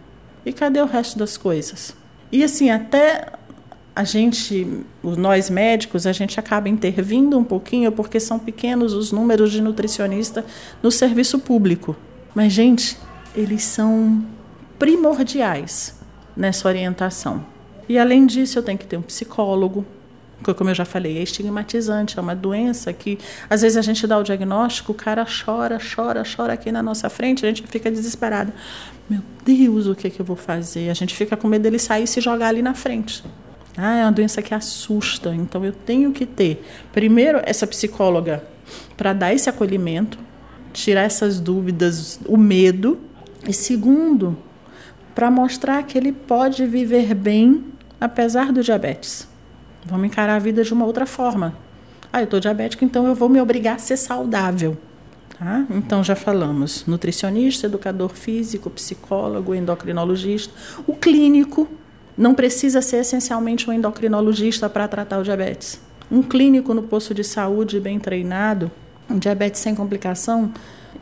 E 0.44 0.52
cadê 0.52 0.80
o 0.80 0.86
resto 0.86 1.18
das 1.18 1.36
coisas? 1.36 1.96
E 2.30 2.44
assim, 2.44 2.70
até 2.70 3.32
a 3.96 4.04
gente, 4.04 4.84
nós 5.02 5.50
médicos, 5.50 6.06
a 6.06 6.12
gente 6.12 6.38
acaba 6.38 6.68
intervindo 6.68 7.36
um 7.36 7.42
pouquinho 7.42 7.90
porque 7.90 8.20
são 8.20 8.38
pequenos 8.38 8.92
os 8.92 9.10
números 9.10 9.50
de 9.50 9.60
nutricionista 9.60 10.44
no 10.82 10.90
serviço 10.90 11.38
público. 11.38 11.96
Mas, 12.34 12.52
gente, 12.52 12.96
eles 13.34 13.64
são 13.64 14.24
primordiais 14.78 15.94
nessa 16.36 16.68
orientação. 16.68 17.44
E 17.88 17.98
além 17.98 18.26
disso, 18.26 18.58
eu 18.58 18.62
tenho 18.62 18.78
que 18.78 18.86
ter 18.86 18.96
um 18.96 19.02
psicólogo, 19.02 19.84
porque, 20.36 20.54
como 20.54 20.70
eu 20.70 20.74
já 20.74 20.84
falei, 20.84 21.18
é 21.18 21.22
estigmatizante, 21.22 22.18
é 22.18 22.22
uma 22.22 22.34
doença 22.34 22.92
que 22.92 23.18
às 23.50 23.62
vezes 23.62 23.76
a 23.76 23.82
gente 23.82 24.06
dá 24.06 24.16
o 24.18 24.22
diagnóstico, 24.22 24.92
o 24.92 24.94
cara 24.94 25.26
chora, 25.26 25.78
chora, 25.78 26.22
chora 26.24 26.52
aqui 26.52 26.70
na 26.70 26.82
nossa 26.82 27.10
frente, 27.10 27.44
a 27.44 27.48
gente 27.48 27.62
fica 27.66 27.90
desesperado. 27.90 28.52
Meu 29.10 29.20
Deus, 29.44 29.86
o 29.86 29.94
que, 29.96 30.06
é 30.06 30.10
que 30.10 30.20
eu 30.20 30.24
vou 30.24 30.36
fazer? 30.36 30.90
A 30.90 30.94
gente 30.94 31.14
fica 31.14 31.36
com 31.36 31.48
medo 31.48 31.62
dele 31.62 31.78
sair 31.78 32.04
e 32.04 32.06
se 32.06 32.20
jogar 32.20 32.48
ali 32.48 32.62
na 32.62 32.74
frente. 32.74 33.24
Ah, 33.76 33.96
é 33.96 34.04
uma 34.04 34.12
doença 34.12 34.42
que 34.42 34.54
assusta, 34.54 35.34
então 35.34 35.64
eu 35.64 35.72
tenho 35.72 36.12
que 36.12 36.26
ter, 36.26 36.64
primeiro, 36.92 37.40
essa 37.44 37.66
psicóloga 37.66 38.44
para 38.96 39.12
dar 39.12 39.32
esse 39.32 39.48
acolhimento, 39.48 40.18
tirar 40.72 41.02
essas 41.02 41.40
dúvidas, 41.40 42.20
o 42.26 42.36
medo, 42.36 42.98
e 43.46 43.52
segundo, 43.52 44.36
para 45.18 45.32
mostrar 45.32 45.82
que 45.82 45.98
ele 45.98 46.12
pode 46.12 46.64
viver 46.64 47.12
bem 47.12 47.64
apesar 48.00 48.52
do 48.52 48.62
diabetes. 48.62 49.26
Vamos 49.84 50.06
encarar 50.06 50.36
a 50.36 50.38
vida 50.38 50.62
de 50.62 50.72
uma 50.72 50.86
outra 50.86 51.06
forma. 51.06 51.56
Ah, 52.12 52.20
eu 52.20 52.24
estou 52.24 52.38
diabético, 52.38 52.84
então 52.84 53.04
eu 53.04 53.16
vou 53.16 53.28
me 53.28 53.40
obrigar 53.40 53.74
a 53.74 53.78
ser 53.80 53.96
saudável. 53.96 54.78
Tá? 55.36 55.66
Então 55.70 56.04
já 56.04 56.14
falamos: 56.14 56.86
nutricionista, 56.86 57.66
educador 57.66 58.10
físico, 58.10 58.70
psicólogo, 58.70 59.56
endocrinologista. 59.56 60.54
O 60.86 60.94
clínico 60.94 61.66
não 62.16 62.32
precisa 62.32 62.80
ser 62.80 62.98
essencialmente 62.98 63.68
um 63.68 63.72
endocrinologista 63.72 64.70
para 64.70 64.86
tratar 64.86 65.18
o 65.18 65.24
diabetes. 65.24 65.80
Um 66.08 66.22
clínico 66.22 66.72
no 66.72 66.84
posto 66.84 67.12
de 67.12 67.24
saúde 67.24 67.80
bem 67.80 67.98
treinado, 67.98 68.70
um 69.10 69.18
diabetes 69.18 69.60
sem 69.60 69.74
complicação, 69.74 70.52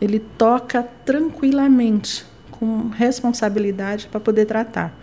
ele 0.01 0.21
toca 0.39 0.83
tranquilamente 1.05 2.25
com 2.59 2.89
responsabilidade 2.89 4.09
para 4.09 4.21
poder 4.21 4.47
tratar. 4.47 4.97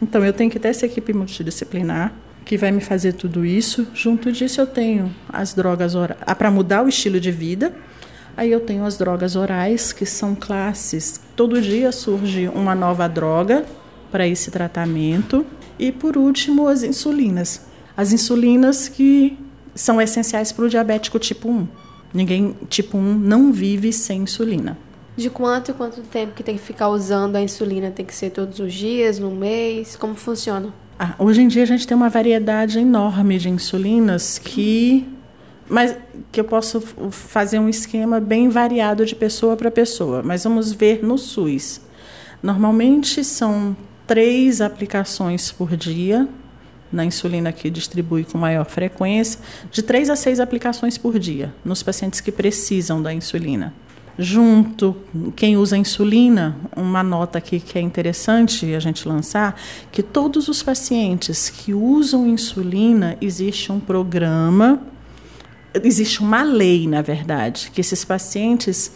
Então, 0.00 0.24
eu 0.24 0.32
tenho 0.32 0.50
que 0.50 0.58
ter 0.58 0.68
essa 0.68 0.86
equipe 0.86 1.12
multidisciplinar 1.12 2.12
que 2.46 2.56
vai 2.56 2.70
me 2.70 2.80
fazer 2.80 3.14
tudo 3.14 3.44
isso. 3.44 3.88
Junto 3.92 4.30
disso, 4.30 4.60
eu 4.60 4.66
tenho 4.66 5.12
as 5.28 5.52
drogas 5.52 5.94
orais, 5.94 6.20
ah, 6.24 6.34
para 6.34 6.50
mudar 6.50 6.84
o 6.84 6.88
estilo 6.88 7.18
de 7.18 7.32
vida. 7.32 7.74
Aí 8.36 8.52
eu 8.52 8.60
tenho 8.60 8.84
as 8.84 8.96
drogas 8.96 9.34
orais, 9.34 9.92
que 9.92 10.06
são 10.06 10.34
classes. 10.34 11.20
Todo 11.34 11.60
dia 11.60 11.90
surge 11.90 12.48
uma 12.48 12.74
nova 12.74 13.08
droga 13.08 13.64
para 14.12 14.28
esse 14.28 14.50
tratamento. 14.50 15.44
E 15.78 15.90
por 15.90 16.16
último, 16.16 16.68
as 16.68 16.84
insulinas. 16.84 17.62
As 17.96 18.12
insulinas 18.12 18.88
que 18.88 19.36
são 19.74 20.00
essenciais 20.00 20.52
para 20.52 20.66
o 20.66 20.68
diabético 20.68 21.18
tipo 21.18 21.48
1. 21.50 21.66
Ninguém 22.14 22.54
tipo 22.68 22.96
1 22.96 23.18
não 23.18 23.52
vive 23.52 23.92
sem 23.92 24.22
insulina. 24.22 24.78
De 25.16 25.30
quanto 25.30 25.70
e 25.70 25.74
quanto 25.74 26.02
tempo 26.02 26.34
que 26.34 26.42
tem 26.42 26.56
que 26.56 26.62
ficar 26.62 26.90
usando 26.90 27.36
a 27.36 27.40
insulina? 27.40 27.90
Tem 27.90 28.04
que 28.04 28.14
ser 28.14 28.30
todos 28.30 28.58
os 28.58 28.74
dias, 28.74 29.18
no 29.18 29.30
mês? 29.30 29.96
Como 29.96 30.14
funciona? 30.14 30.74
Ah, 30.98 31.14
hoje 31.18 31.40
em 31.40 31.48
dia 31.48 31.62
a 31.62 31.66
gente 31.66 31.86
tem 31.86 31.96
uma 31.96 32.10
variedade 32.10 32.78
enorme 32.78 33.38
de 33.38 33.48
insulinas 33.48 34.38
que 34.38 35.06
mas 35.68 35.96
que 36.30 36.38
eu 36.38 36.44
posso 36.44 36.80
fazer 37.10 37.58
um 37.58 37.68
esquema 37.68 38.20
bem 38.20 38.48
variado 38.48 39.04
de 39.04 39.16
pessoa 39.16 39.56
para 39.56 39.70
pessoa. 39.70 40.22
Mas 40.22 40.44
vamos 40.44 40.70
ver 40.70 41.02
no 41.02 41.18
SUS. 41.18 41.80
Normalmente 42.40 43.24
são 43.24 43.76
três 44.06 44.60
aplicações 44.60 45.50
por 45.50 45.76
dia 45.76 46.28
na 46.92 47.04
insulina 47.04 47.50
que 47.52 47.68
distribui 47.68 48.22
com 48.22 48.38
maior 48.38 48.64
frequência, 48.64 49.40
de 49.72 49.82
três 49.82 50.08
a 50.08 50.14
seis 50.14 50.38
aplicações 50.38 50.96
por 50.96 51.18
dia 51.18 51.52
nos 51.64 51.82
pacientes 51.82 52.20
que 52.20 52.30
precisam 52.30 53.02
da 53.02 53.12
insulina 53.12 53.74
junto 54.18 54.96
quem 55.34 55.56
usa 55.56 55.76
insulina, 55.76 56.56
uma 56.74 57.02
nota 57.02 57.38
aqui 57.38 57.60
que 57.60 57.78
é 57.78 57.82
interessante 57.82 58.74
a 58.74 58.80
gente 58.80 59.06
lançar, 59.06 59.60
que 59.92 60.02
todos 60.02 60.48
os 60.48 60.62
pacientes 60.62 61.50
que 61.50 61.74
usam 61.74 62.26
insulina 62.26 63.16
existe 63.20 63.70
um 63.70 63.78
programa, 63.78 64.80
existe 65.82 66.20
uma 66.20 66.42
lei, 66.42 66.88
na 66.88 67.02
verdade, 67.02 67.70
que 67.74 67.80
esses 67.80 68.04
pacientes 68.04 68.92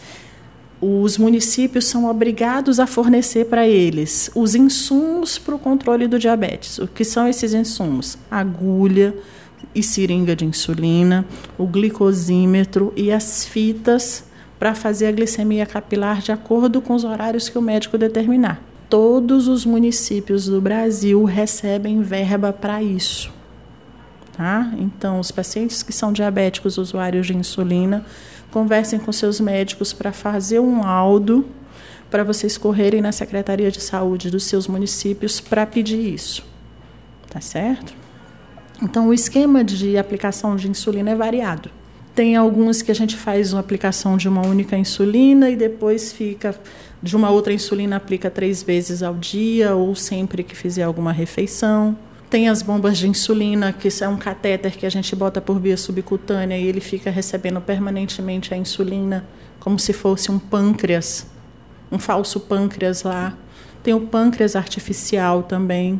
os 0.81 1.19
municípios 1.19 1.85
são 1.85 2.09
obrigados 2.09 2.81
a 2.81 2.87
fornecer 2.87 3.45
para 3.45 3.69
eles 3.69 4.31
os 4.35 4.55
insumos 4.55 5.37
para 5.37 5.55
o 5.55 5.59
controle 5.59 6.09
do 6.09 6.19
diabetes. 6.19 6.79
O 6.79 6.87
que 6.87 7.05
são 7.05 7.29
esses 7.29 7.53
insumos? 7.53 8.17
Agulha 8.31 9.15
e 9.75 9.83
seringa 9.83 10.35
de 10.35 10.47
insulina, 10.47 11.27
o 11.59 11.67
glicosímetro 11.67 12.95
e 12.97 13.13
as 13.13 13.45
fitas 13.45 14.25
para 14.61 14.75
fazer 14.75 15.07
a 15.07 15.13
glicemia 15.13 15.65
capilar 15.65 16.21
de 16.21 16.31
acordo 16.31 16.83
com 16.83 16.95
os 16.95 17.03
horários 17.03 17.49
que 17.49 17.57
o 17.57 17.63
médico 17.63 17.97
determinar. 17.97 18.63
Todos 18.91 19.49
os 19.49 19.65
municípios 19.65 20.45
do 20.45 20.61
Brasil 20.61 21.25
recebem 21.25 22.03
verba 22.03 22.53
para 22.53 22.83
isso. 22.83 23.33
Tá? 24.37 24.71
Então, 24.77 25.19
os 25.19 25.31
pacientes 25.31 25.83
que 25.83 25.95
são 25.95 26.13
diabéticos, 26.13 26.77
usuários 26.77 27.27
de 27.27 27.35
insulina, 27.35 28.05
conversem 28.51 28.99
com 28.99 29.11
seus 29.11 29.41
médicos 29.41 29.95
para 29.95 30.13
fazer 30.13 30.61
um 30.61 30.83
laudo 30.83 31.47
para 32.11 32.23
vocês 32.23 32.59
correrem 32.59 33.01
na 33.01 33.13
Secretaria 33.13 33.71
de 33.71 33.81
Saúde 33.81 34.31
dos 34.31 34.45
seus 34.45 34.67
municípios 34.67 35.41
para 35.41 35.65
pedir 35.65 36.13
isso. 36.13 36.45
Tá 37.31 37.41
certo? 37.41 37.95
Então, 38.83 39.09
o 39.09 39.15
esquema 39.15 39.65
de 39.65 39.97
aplicação 39.97 40.55
de 40.55 40.69
insulina 40.69 41.13
é 41.13 41.15
variado. 41.15 41.71
Tem 42.21 42.37
alguns 42.37 42.83
que 42.83 42.91
a 42.91 42.95
gente 42.95 43.17
faz 43.17 43.55
uma 43.55 43.61
aplicação 43.61 44.15
de 44.15 44.29
uma 44.29 44.47
única 44.47 44.77
insulina 44.77 45.49
e 45.49 45.57
depois 45.57 46.13
fica 46.13 46.55
de 47.03 47.17
uma 47.17 47.31
outra 47.31 47.51
insulina 47.51 47.97
aplica 47.97 48.29
três 48.29 48.63
vezes 48.63 49.03
ao 49.03 49.15
dia 49.15 49.75
ou 49.75 49.95
sempre 49.95 50.45
que 50.45 50.55
fizer 50.55 50.83
alguma 50.83 51.13
refeição. 51.13 51.97
Tem 52.29 52.51
as 52.51 52.61
bombas 52.61 52.99
de 52.99 53.09
insulina, 53.09 53.73
que 53.73 53.89
é 54.05 54.07
um 54.07 54.19
catéter 54.19 54.77
que 54.77 54.85
a 54.85 54.91
gente 54.91 55.17
bota 55.17 55.41
por 55.41 55.59
via 55.59 55.79
subcutânea 55.79 56.59
e 56.59 56.67
ele 56.67 56.83
fica 56.83 57.11
recebendo 57.11 57.59
permanentemente 57.59 58.53
a 58.53 58.57
insulina, 58.59 59.25
como 59.59 59.79
se 59.79 59.95
fosse 59.95 60.31
um 60.31 60.39
pâncreas, 60.39 61.27
um 61.91 61.99
falso 61.99 62.39
pâncreas 62.39 63.03
lá. 63.03 63.35
Tem 63.83 63.95
o 63.95 64.01
pâncreas 64.03 64.57
artificial 64.57 65.43
também. 65.43 65.99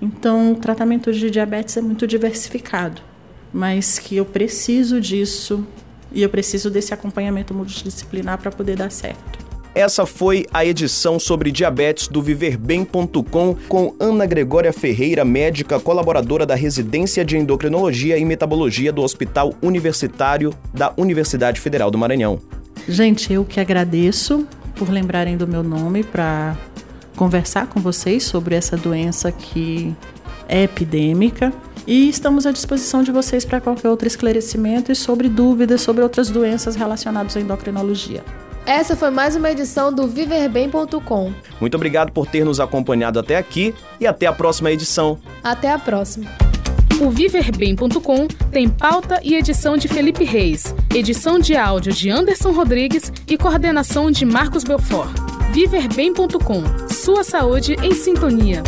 Então, 0.00 0.52
o 0.52 0.54
tratamento 0.54 1.12
de 1.12 1.28
diabetes 1.28 1.76
é 1.76 1.80
muito 1.80 2.06
diversificado, 2.06 3.02
mas 3.52 3.98
que 3.98 4.16
eu 4.16 4.24
preciso 4.24 5.00
disso 5.00 5.66
e 6.12 6.22
eu 6.22 6.28
preciso 6.28 6.70
desse 6.70 6.92
acompanhamento 6.92 7.54
multidisciplinar 7.54 8.38
para 8.38 8.50
poder 8.50 8.76
dar 8.76 8.90
certo. 8.90 9.50
Essa 9.72 10.04
foi 10.04 10.46
a 10.52 10.64
edição 10.64 11.20
sobre 11.20 11.52
diabetes 11.52 12.08
do 12.08 12.20
viverbem.com 12.20 13.56
com 13.68 13.94
Ana 14.00 14.26
Gregória 14.26 14.72
Ferreira, 14.72 15.24
médica 15.24 15.78
colaboradora 15.78 16.44
da 16.44 16.56
Residência 16.56 17.24
de 17.24 17.36
Endocrinologia 17.36 18.18
e 18.18 18.24
Metabologia 18.24 18.92
do 18.92 19.00
Hospital 19.00 19.54
Universitário 19.62 20.52
da 20.74 20.92
Universidade 20.96 21.60
Federal 21.60 21.88
do 21.88 21.96
Maranhão. 21.96 22.40
Gente, 22.88 23.32
eu 23.32 23.44
que 23.44 23.60
agradeço 23.60 24.44
por 24.74 24.90
lembrarem 24.90 25.36
do 25.36 25.46
meu 25.46 25.62
nome 25.62 26.02
para 26.02 26.56
conversar 27.14 27.68
com 27.68 27.80
vocês 27.80 28.24
sobre 28.24 28.56
essa 28.56 28.76
doença 28.76 29.30
que 29.30 29.94
é 30.48 30.64
epidêmica. 30.64 31.52
E 31.86 32.08
estamos 32.08 32.46
à 32.46 32.52
disposição 32.52 33.02
de 33.02 33.10
vocês 33.10 33.44
para 33.44 33.60
qualquer 33.60 33.88
outro 33.88 34.06
esclarecimento 34.06 34.92
e 34.92 34.94
sobre 34.94 35.28
dúvidas 35.28 35.80
sobre 35.80 36.02
outras 36.02 36.30
doenças 36.30 36.76
relacionadas 36.76 37.36
à 37.36 37.40
endocrinologia. 37.40 38.22
Essa 38.66 38.94
foi 38.94 39.10
mais 39.10 39.34
uma 39.34 39.50
edição 39.50 39.92
do 39.92 40.06
viverbem.com. 40.06 41.32
Muito 41.60 41.74
obrigado 41.74 42.12
por 42.12 42.26
ter 42.26 42.44
nos 42.44 42.60
acompanhado 42.60 43.18
até 43.18 43.36
aqui 43.36 43.74
e 43.98 44.06
até 44.06 44.26
a 44.26 44.32
próxima 44.32 44.70
edição. 44.70 45.18
Até 45.42 45.70
a 45.70 45.78
próxima. 45.78 46.30
O 47.00 47.08
Viverbem.com 47.08 48.28
tem 48.52 48.68
pauta 48.68 49.20
e 49.24 49.34
edição 49.34 49.74
de 49.74 49.88
Felipe 49.88 50.22
Reis, 50.22 50.74
edição 50.94 51.38
de 51.38 51.56
áudio 51.56 51.92
de 51.92 52.10
Anderson 52.10 52.52
Rodrigues 52.52 53.10
e 53.26 53.38
coordenação 53.38 54.10
de 54.10 54.26
Marcos 54.26 54.64
Belfort. 54.64 55.10
Viverbem.com. 55.50 56.62
Sua 56.90 57.24
saúde 57.24 57.74
em 57.82 57.94
sintonia. 57.94 58.62